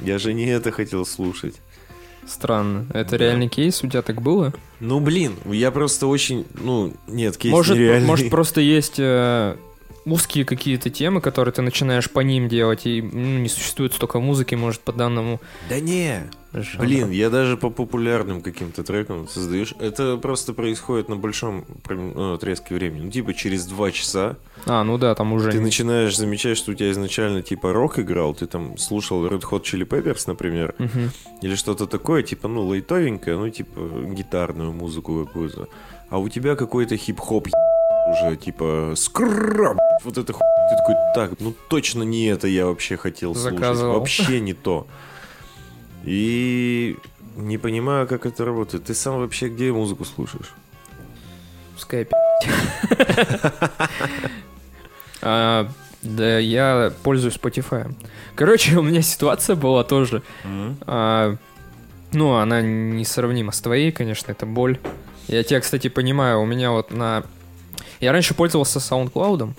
[0.00, 1.56] Я же не это хотел слушать.
[2.28, 2.86] Странно.
[2.92, 3.16] Это Да.
[3.18, 3.82] реальный кейс?
[3.82, 4.52] У тебя так было?
[4.80, 8.06] Ну, блин, я просто очень, ну, нет, кейс Может, нереальный.
[8.06, 9.56] может, просто есть э,
[10.04, 14.54] узкие какие-то темы, которые ты начинаешь по ним делать, и ну, не существует столько музыки,
[14.54, 16.22] может, по данному Да не,
[16.52, 16.86] жанру.
[16.86, 19.74] блин, я даже по популярным каким-то трекам создаешь.
[19.78, 23.04] Это просто происходит на большом ну, отрезке времени.
[23.06, 24.36] Ну, типа, через два часа
[24.66, 25.50] А, ну да, там уже...
[25.50, 29.62] ты начинаешь замечать, что у тебя изначально, типа, рок играл, ты там слушал Red Hot
[29.62, 31.10] Chili Peppers, например, Мгм.
[31.42, 33.80] или что-то такое, типа, ну, лайтовенькое, ну, типа,
[34.12, 35.68] гитарную музыку какую-то.
[36.10, 37.48] А у тебя какой-то хип-хоп
[38.10, 40.40] уже, типа, скраб, вот это ху...
[40.70, 43.58] Ты такой, так, ну, точно не это я вообще хотел слушать.
[43.58, 43.98] Заказывал.
[43.98, 44.86] Вообще не то.
[46.04, 46.96] И
[47.36, 48.84] не понимаю, как это работает.
[48.84, 50.52] Ты сам вообще где музыку слушаешь?
[51.74, 52.16] Пускай пи***.
[55.20, 55.68] А,
[56.02, 57.92] Да, я пользуюсь Spotify.
[58.36, 60.22] Короче, у меня ситуация была тоже.
[60.86, 61.34] А,
[62.12, 64.78] Ну, она несравнима с твоей, конечно, это боль.
[65.26, 67.22] Я тебя, кстати, понимаю, у меня вот на...
[68.00, 69.52] Я раньше пользовался SoundCloud,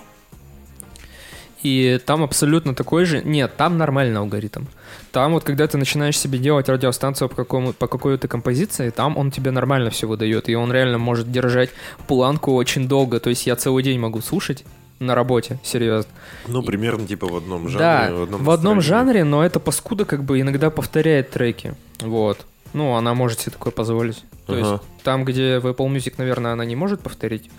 [1.62, 3.22] и там абсолютно такой же...
[3.22, 4.64] Нет, там нормальный алгоритм.
[5.12, 9.30] Там вот, когда ты начинаешь себе делать радиостанцию по, какому, по какой-то композиции, там он
[9.30, 11.70] тебе нормально все выдает, и он реально может держать
[12.06, 13.20] планку очень долго.
[13.20, 14.64] То есть я целый день могу слушать
[15.00, 16.10] на работе, серьезно.
[16.46, 17.78] Ну, примерно, типа, в одном жанре.
[17.78, 21.74] Да, в одном, в одном жанре, но эта паскуда как бы иногда повторяет треки.
[22.00, 22.46] Вот.
[22.72, 24.22] Ну, она может себе такое позволить.
[24.46, 24.58] То Ага.
[24.58, 27.50] есть там, где в Apple Music, наверное, она не может повторить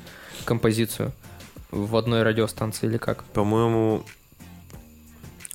[0.45, 1.11] композицию
[1.71, 3.23] в одной радиостанции или как?
[3.25, 4.03] По-моему...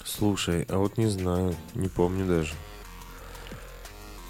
[0.05, 2.55] Слушай, а вот не знаю, не помню даже.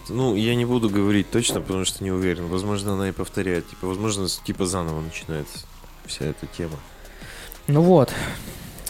[0.09, 2.47] Ну, я не буду говорить точно, потому что не уверен.
[2.47, 3.69] Возможно, она и повторяет.
[3.69, 5.67] Типа, возможно, типа заново начинается
[6.07, 6.77] вся эта тема.
[7.67, 8.13] Ну вот.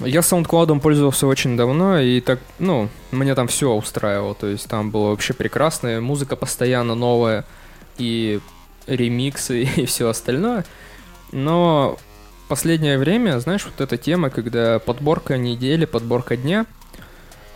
[0.00, 4.34] Я SoundCloud пользовался очень давно, и так, ну, мне там все устраивало.
[4.34, 7.46] То есть там было вообще прекрасно, музыка постоянно новая,
[7.96, 8.40] и
[8.86, 10.66] ремиксы, и все остальное.
[11.32, 11.98] Но
[12.48, 16.66] последнее время, знаешь, вот эта тема, когда подборка недели, подборка дня,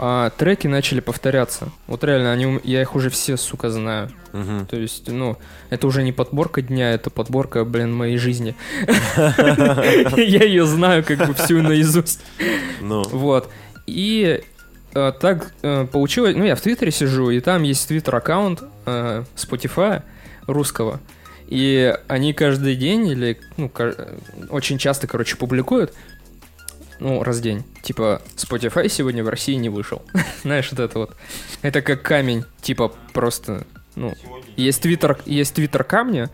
[0.03, 1.69] а, треки начали повторяться.
[1.87, 4.11] Вот реально, они, я их уже все, сука, знаю.
[4.33, 4.67] Мгм.
[4.67, 5.37] То есть, ну,
[5.69, 8.57] это уже не подборка дня, это подборка, блин, моей жизни.
[10.17, 12.21] Я ее знаю как бы всю наизусть.
[12.81, 13.51] Ну, Вот.
[13.87, 14.43] И
[14.95, 20.03] э, так э, получилось, ну, я в Твиттере сижу, и там есть Твиттер-аккаунт э, Spotify
[20.47, 21.01] русского.
[21.51, 23.71] И они каждый день или, ну,
[24.51, 25.93] очень часто, короче, публикуют,
[27.01, 27.65] ну, раз в день.
[27.83, 30.03] Типа, Spotify сегодня в России не вышел.
[30.43, 31.17] Знаешь, вот это вот.
[31.63, 34.15] Это как камень, типа, просто, ну,
[34.57, 36.31] есть твиттер, есть твиттер камня,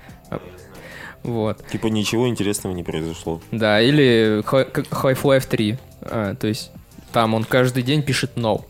[1.23, 1.67] вот.
[1.67, 3.41] типа, ничего интересного не произошло.
[3.51, 5.79] Да, или Half-Life 3.
[6.03, 6.71] А, то есть
[7.13, 8.65] там он каждый день пишет no.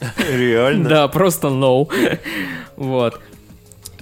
[0.18, 0.88] Реально?
[0.88, 1.90] Да, просто no.
[2.76, 3.20] вот.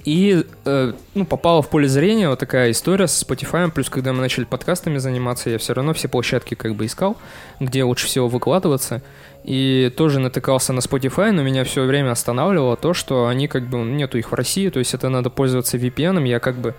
[0.05, 4.19] И, э, ну, попала в поле зрения вот такая история с Spotify, плюс когда мы
[4.19, 7.15] начали подкастами заниматься, я все равно все площадки как бы искал,
[7.61, 9.01] где лучше всего выкладываться,
[9.45, 13.77] и тоже натыкался на Spotify, но меня все время останавливало то, что они как бы,
[13.79, 16.75] нету их в России, то есть это надо пользоваться VPN, я как бы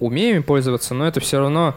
[0.00, 1.74] умею им пользоваться, но это все равно,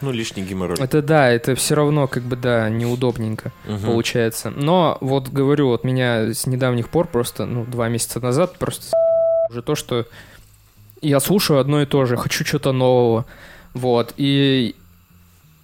[0.00, 0.76] Ну, лишний геморрой.
[0.78, 3.80] это да, это все равно как бы, да, неудобненько Мгм.
[3.86, 4.50] получается.
[4.50, 8.86] Но вот говорю, вот меня с недавних пор просто, ну, два месяца назад просто
[9.50, 10.06] уже то, что
[11.02, 13.26] я слушаю одно и то же, хочу что-то нового.
[13.74, 14.14] Вот.
[14.16, 14.76] И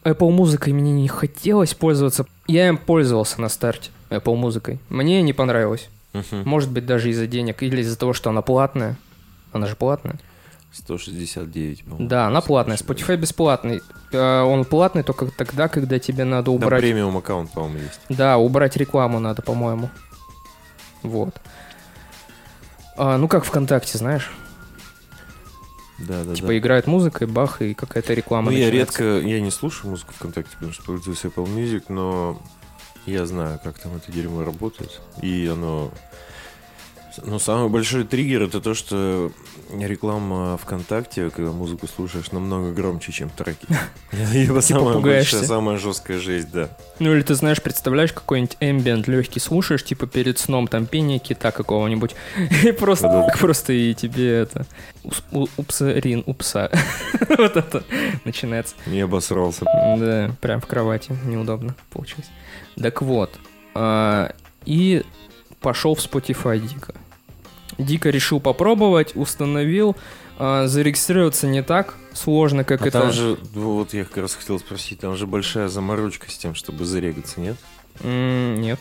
[0.05, 2.26] Apple музыкой мне не хотелось пользоваться.
[2.49, 4.80] Я им пользовался на старте Apple музыкой.
[4.89, 5.89] Мне не понравилось.
[6.12, 6.43] Мгм.
[6.45, 8.97] Может быть, даже из-за денег или из-за того, что она платная.
[9.53, 10.18] Она же платная.
[10.72, 12.09] 169, по-моему.
[12.09, 12.76] Да, она платная.
[12.76, 13.80] Spotify бесплатный.
[14.12, 18.01] Э, Он платный только тогда, когда тебе надо убрать премиум аккаунт, по-моему, есть.
[18.09, 19.91] Да, убрать рекламу надо, по-моему.
[21.03, 21.34] Вот.
[22.97, 24.31] А, ну как ВКонтакте, знаешь?
[25.99, 26.59] Да, да, типа да.
[26.59, 30.53] играет музыка, и бах, и какая-то реклама Ну, я редко, я не слушаю музыку ВКонтакте,
[30.55, 32.41] потому что пользуюсь Apple Music, но
[33.07, 35.01] я знаю, как там это дерьмо работает.
[35.23, 35.91] И оно...
[37.25, 39.33] Ну, самый большой триггер это то, что
[39.71, 43.67] реклама ВКонтакте, когда музыку слушаешь, намного громче, чем треки.
[44.35, 45.37] Ибо самая пугаешься.
[45.37, 46.69] большая, самая жесткая жесть, да.
[46.99, 51.51] Ну или ты знаешь, представляешь, какой-нибудь эмбиент легкий слушаешь, типа перед сном там пение кита
[51.51, 52.14] какого-нибудь,
[52.64, 54.67] и просто, просто и тебе это...
[55.05, 56.71] ус- у- Упсарин, упса.
[57.39, 57.83] Вот это
[58.25, 58.75] начинается.
[58.87, 59.64] Не обосрался.
[59.64, 61.17] Да, прям в кровати.
[61.25, 62.29] Неудобно получилось.
[62.81, 63.31] Так вот.
[63.75, 64.33] а,
[64.64, 65.05] и
[65.61, 66.95] пошел в Spotify дико.
[67.79, 69.97] Дико решил попробовать, установил.
[70.39, 73.01] а, зарегистрироваться не так сложно, как А это...
[73.01, 76.85] там же, вот я как раз хотел спросить, там же большая заморочка с тем, чтобы
[76.85, 77.57] зарегаться, нет?
[78.03, 78.81] М, Нет.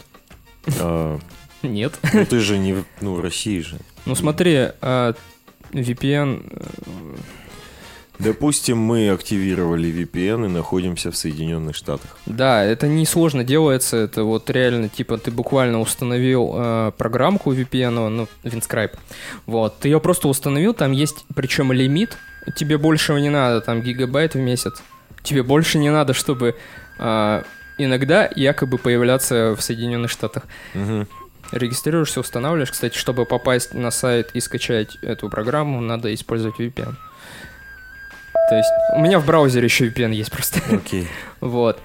[0.80, 1.20] А,
[1.62, 1.98] Нет.
[2.14, 3.78] Ну ты же не ну, в России же.
[4.06, 5.14] Ну смотри, а,
[5.72, 7.20] VPN...
[8.20, 12.18] Допустим, мы активировали VPN и находимся в Соединенных Штатах.
[12.26, 18.10] Да, это не сложно делается, это вот реально, типа, ты буквально установил э, программку VPN,
[18.10, 18.92] ну, WinScribe,
[19.46, 22.18] вот, ты ее просто установил, там есть, причем лимит,
[22.56, 24.82] тебе больше не надо, там, гигабайт в месяц,
[25.24, 26.56] тебе больше не надо, чтобы
[27.00, 27.44] э,
[27.78, 30.44] иногда якобы появляться в Соединенных Штатах.
[30.74, 31.08] Мгм.
[31.52, 32.72] Регистрируешься, устанавливаешь.
[32.72, 36.96] Кстати, чтобы попасть на сайт и скачать эту программу, надо использовать VPN.
[38.50, 40.60] То есть у меня в браузере еще VPN есть просто.
[40.72, 41.08] Окей.
[41.42, 41.80] Вот.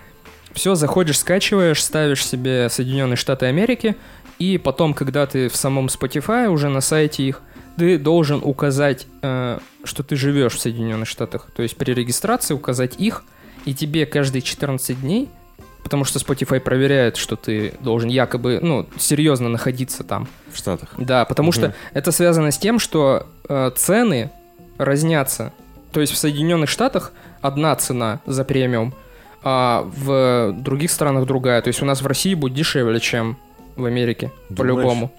[0.52, 3.94] Все, заходишь, скачиваешь, ставишь себе Соединенные Штаты Америки,
[4.38, 7.40] и потом, когда ты в самом Spotify, уже на сайте их,
[7.76, 11.46] ты должен указать, э, что ты живешь в Соединенных Штатах.
[11.54, 13.22] То есть при регистрации указать их,
[13.64, 15.28] и тебе каждые 14 дней,
[15.84, 20.26] потому что Spotify проверяет, что ты должен якобы, ну, серьезно находиться там.
[20.52, 20.94] В Штатах.
[20.98, 21.74] Да, потому что Мгм.
[21.94, 24.30] это связано с тем, что э, цены
[24.78, 25.52] разнятся.
[25.92, 28.94] То есть в Соединенных Штатах одна цена за премиум,
[29.42, 31.62] а в других странах другая.
[31.62, 33.36] То есть у нас в России будет дешевле, чем
[33.76, 35.10] в Америке, по-любому.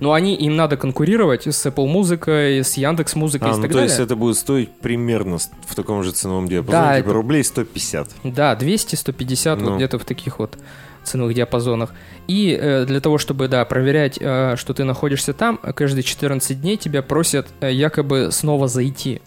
[0.00, 3.70] Но они, им надо конкурировать с Apple музыкой, с Яндекс музыкой А, и ну так
[3.70, 3.88] то далее.
[3.90, 8.08] есть это будет стоить примерно в таком же ценовом диапазоне, Да, типа это- рублей 150.
[8.24, 9.68] Да, 200, 150, Ну.
[9.70, 10.58] вот где-то в таких вот
[11.04, 11.90] ценовых диапазонах.
[12.26, 16.76] И э, для того, чтобы, да, проверять, э, что ты находишься там, каждые 14 дней
[16.76, 19.20] тебя просят э, якобы снова зайти.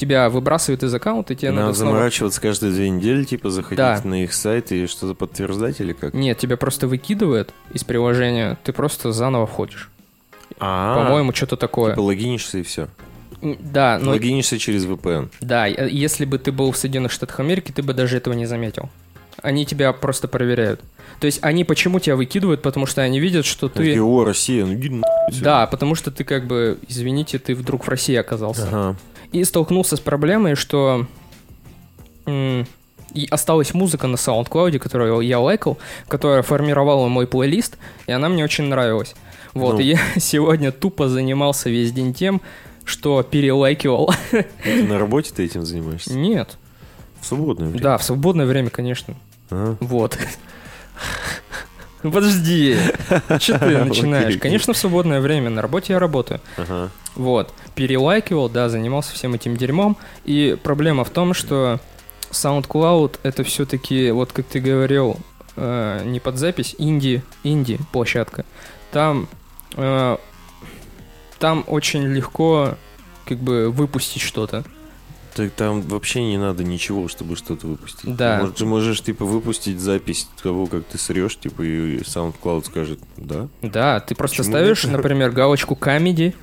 [0.00, 1.92] Тебя выбрасывают из аккаунта, и тебе Надо надо снова...
[1.92, 4.00] заморачиваться каждые две недели, типа заходить Да.
[4.02, 6.14] на их сайт и что-то подтверждать или как?
[6.14, 9.90] Нет, тебя просто выкидывают из приложения, ты просто заново входишь.
[10.58, 11.90] А, По-моему, что-то такое.
[11.92, 12.88] Типа логинишься и все.
[13.42, 15.28] Да, но Логинишься через VPN.
[15.42, 18.46] да, э, если бы ты был в Соединенных Штатах Америки, ты бы даже этого не
[18.46, 18.88] заметил.
[19.42, 20.80] Они тебя просто проверяют.
[21.20, 22.62] То есть они почему тебя выкидывают?
[22.62, 23.74] Потому что они видят, что ты...
[23.78, 25.44] Такие, о, Россия, ну иди отсюда».
[25.44, 28.66] Да, потому что ты как бы, извините, ты вдруг в России оказался.
[28.68, 28.96] Ага.
[29.32, 31.06] И столкнулся с проблемой, что
[32.26, 35.78] и осталась музыка на SoundCloud, которую я лайкал,
[36.08, 37.76] которая формировала мой плейлист,
[38.06, 39.14] и она мне очень нравилась.
[39.54, 39.80] Вот, Ну.
[39.80, 42.40] и я сегодня тупо занимался весь день тем,
[42.84, 44.12] что перелайкивал.
[44.30, 46.14] Ты на работе ты этим занимаешься?
[46.14, 46.56] Нет.
[47.20, 47.82] В свободное время?
[47.82, 49.14] Да, в свободное время, конечно.
[49.50, 49.76] А?
[49.80, 50.16] Вот.
[52.02, 52.76] Ну подожди,
[53.38, 54.38] что ты начинаешь?
[54.38, 56.40] Конечно, в свободное время, на работе я работаю.
[56.56, 56.90] Ага.
[57.14, 59.96] Вот, перелайкивал, да, занимался всем этим дерьмом.
[60.24, 61.80] И проблема в том, что
[62.30, 65.18] SoundCloud это все-таки, вот как ты говорил,
[65.56, 68.44] э, не под запись, инди, инди площадка.
[68.92, 69.28] Там,
[69.76, 70.16] э,
[71.38, 72.76] там очень легко
[73.26, 74.64] как бы выпустить что-то.
[75.34, 78.16] Так там вообще не надо ничего, чтобы что-то выпустить.
[78.16, 78.38] Да.
[78.40, 83.48] Может, ты можешь, типа, выпустить запись того, как ты срешь, типа, и SoundCloud скажет, да?
[83.62, 84.94] Да, ты просто Почему ставишь, нет?
[84.94, 86.34] например, галочку комеди,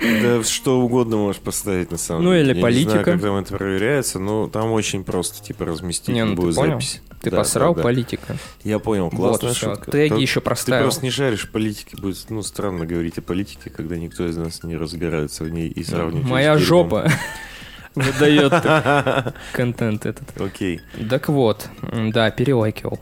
[0.00, 2.40] Да что угодно можешь поставить на самом Ну, деле.
[2.42, 2.90] или Я не политика.
[2.92, 6.54] знаю, как там это проверяется, но там очень просто, типа, разместить Не, ну ты любую
[6.54, 6.72] понял?
[6.80, 7.02] запись.
[7.20, 7.82] ты Да, посрал да, да.
[7.82, 8.36] политика.
[8.64, 9.74] Я понял, Вот классная всё.
[9.74, 9.90] шутка.
[9.90, 10.84] Теги Ты- еще Ты проставил.
[10.84, 14.62] просто не шаришь в политике, будет, ну, странно говорить о политике, когда никто из нас
[14.62, 16.22] не разбирается в ней и сравнивать.
[16.24, 17.10] её Моя жопа
[17.96, 18.52] выдает
[19.52, 20.40] контент этот.
[20.40, 20.80] Окей.
[21.10, 21.68] Так вот,
[22.12, 23.00] да, перелайкивал.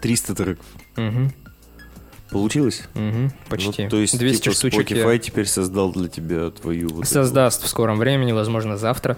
[0.00, 0.66] 300 треков.
[0.96, 1.32] Мгм,
[2.30, 2.82] Получилось?
[2.94, 3.84] мгм, почти.
[3.84, 7.12] Ну, то есть, 200 типа, штучек я Spotify теперь создал для тебя твою вот эту
[7.12, 9.16] создаст в скором времени, возможно, завтра.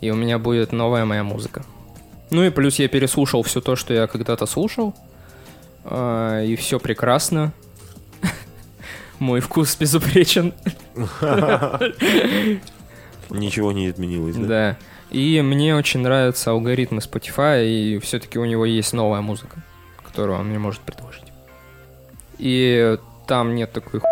[0.00, 1.64] И у меня будет новая моя музыка.
[2.30, 4.94] Ну и плюс я переслушал все то, что я когда-то слушал.
[5.84, 7.52] а, И все прекрасно.
[9.18, 10.52] Мой вкус безупречен.
[13.38, 14.46] Ничего не изменилось, да?
[14.46, 14.78] Да.
[15.10, 19.62] И мне очень нравятся алгоритмы Spotify, и все-таки у него есть новая музыка,
[20.02, 21.24] которую он мне может предложить.
[22.38, 24.06] И там нет такой ты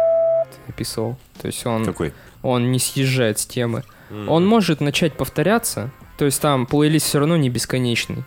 [0.68, 1.16] описывал.
[1.40, 2.12] То есть он, Какой?
[2.42, 3.82] он не съезжает с темы.
[4.28, 8.24] Он может начать повторяться, то есть там плейлист все равно не бесконечный.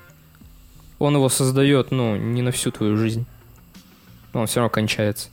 [0.97, 3.25] Он его создает, ну, не на всю твою жизнь.
[4.33, 5.29] Он все равно кончается.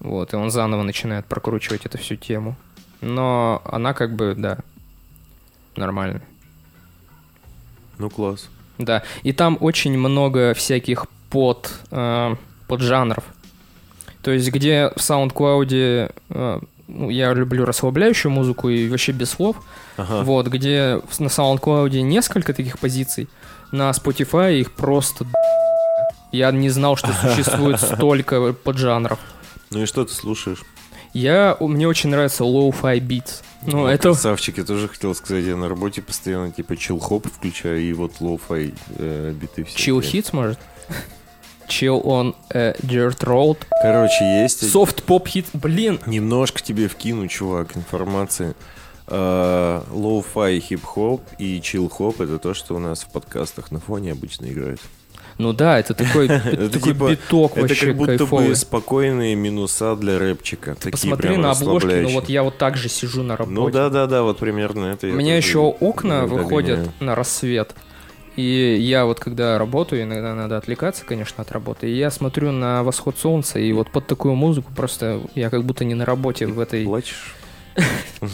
[0.00, 2.56] Вот, и он заново начинает прокручивать эту всю тему.
[3.04, 4.58] Но она как бы, да,
[5.76, 6.22] нормально.
[7.98, 8.48] Ну, класс.
[8.78, 12.34] Да, и там очень много всяких под, э,
[12.66, 13.24] поджанров.
[14.22, 19.56] То есть, где в SoundCloud э, ну, я люблю расслабляющую музыку и вообще без слов.
[19.96, 20.22] Ага.
[20.22, 23.28] Вот, где на SoundCloud несколько таких позиций,
[23.70, 25.26] на Spotify их просто
[26.32, 29.18] Я не знал, что существует столько поджанров.
[29.70, 30.62] Ну и что ты слушаешь?
[31.14, 33.42] Я, мне очень нравится lo-fi beats.
[33.62, 34.10] Ну, это...
[34.10, 38.74] Красавчик, я тоже хотел сказать, я на работе постоянно типа chillhop включаю и вот lo-fi
[38.98, 39.98] э, биты все.
[40.00, 40.58] Beats, может?
[41.66, 43.58] Chill on a dirt road.
[43.80, 45.46] Короче, есть Soft pop hit.
[45.54, 48.54] Блин, немножко тебе вкину, чувак, информации.
[49.06, 54.80] Лоу-фай, хип-хоп и чил-хоп— это то, что у нас в подкастах на фоне обычно играет.
[55.38, 58.48] Ну да, это такой, Это такой типа- биток Это вообще как будто кайфовый.
[58.48, 60.74] бы спокойные минуса для рэпчика.
[60.74, 63.54] Такие Посмотри на обложки, ну вот я вот так же сижу на работе.
[63.54, 65.08] Ну да-да-да, вот примерно это.
[65.08, 66.92] У меня еще окна выходят гоняю.
[67.00, 67.74] на рассвет.
[68.36, 72.82] И я вот когда работаю, иногда надо отвлекаться, конечно, от работы, и я смотрю на
[72.82, 76.58] восход солнца, и вот под такую музыку просто я как будто не на работе в
[76.58, 77.36] этой, Плачешь?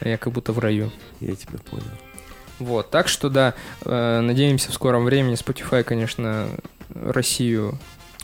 [0.00, 0.90] я как будто в раю.
[1.20, 1.84] Я тебя понял.
[2.64, 3.54] Вот, так что да,
[3.84, 6.48] э, надеемся в скором времени Spotify, конечно,
[6.94, 7.78] Россию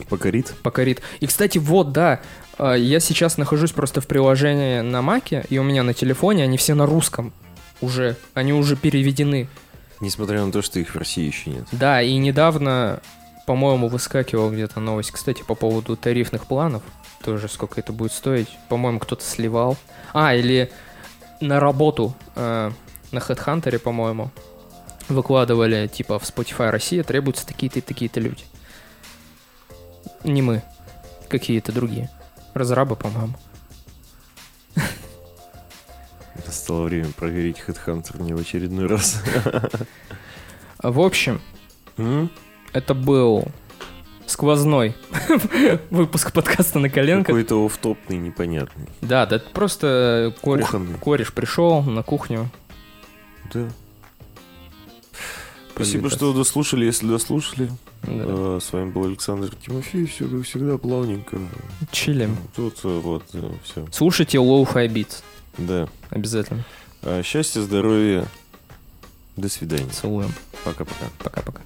[0.09, 0.55] Покорит?
[0.63, 1.03] покорит.
[1.21, 2.21] И, кстати, вот, да,
[2.59, 6.57] э, я сейчас нахожусь просто в приложении на Маке, и у меня на телефоне они
[6.57, 7.33] все на русском
[7.81, 9.49] уже, они уже переведены.
[10.01, 11.67] Несмотря на то, что их в России еще нет.
[11.73, 13.01] Да, и недавно,
[13.47, 16.83] по-моему, выскакивала где-то новость, кстати, по поводу тарифных планов,
[17.25, 18.49] тоже сколько это будет стоить.
[18.69, 19.77] По-моему, кто-то сливал.
[20.13, 20.71] А, или
[21.41, 22.71] на работу э,
[23.13, 24.31] на HeadHunter, по-моему,
[25.09, 28.45] выкладывали, типа, в Spotify Россия требуются такие-то и такие-то люди.
[30.25, 30.63] Не мы,
[31.29, 32.11] какие-то другие.
[32.55, 33.35] Разрабы, по-моему.
[36.47, 39.23] Настало время проверить Headhunter не в очередной раз.
[40.83, 41.41] В общем,
[42.73, 43.45] это был
[44.27, 44.95] сквозной
[45.91, 47.27] выпуск подкаста на коленках.
[47.27, 48.87] Какой-то офтопный, непонятный.
[49.01, 50.99] Да, да просто кореш, Кухонный.
[50.99, 52.51] кореш пришел на кухню.
[53.53, 53.69] Да.
[55.75, 57.69] Спасибо, что дослушали, если дослушали.
[58.03, 58.11] Да.
[58.11, 61.39] А, С вами был Александр Тимофеев, все как всегда плавненько.
[61.93, 62.37] Чилим.
[62.57, 63.25] Тут э, вот
[63.65, 63.87] все.
[63.93, 65.23] Слушайте Low-Fi Beats.
[65.57, 65.89] Да.
[66.11, 66.65] Обязательно.
[67.03, 68.27] А, Счастья, здоровья.
[69.37, 69.89] До свидания.
[69.91, 70.33] Целуем.
[70.65, 71.07] Пока-пока.
[71.19, 71.61] Пока-пока.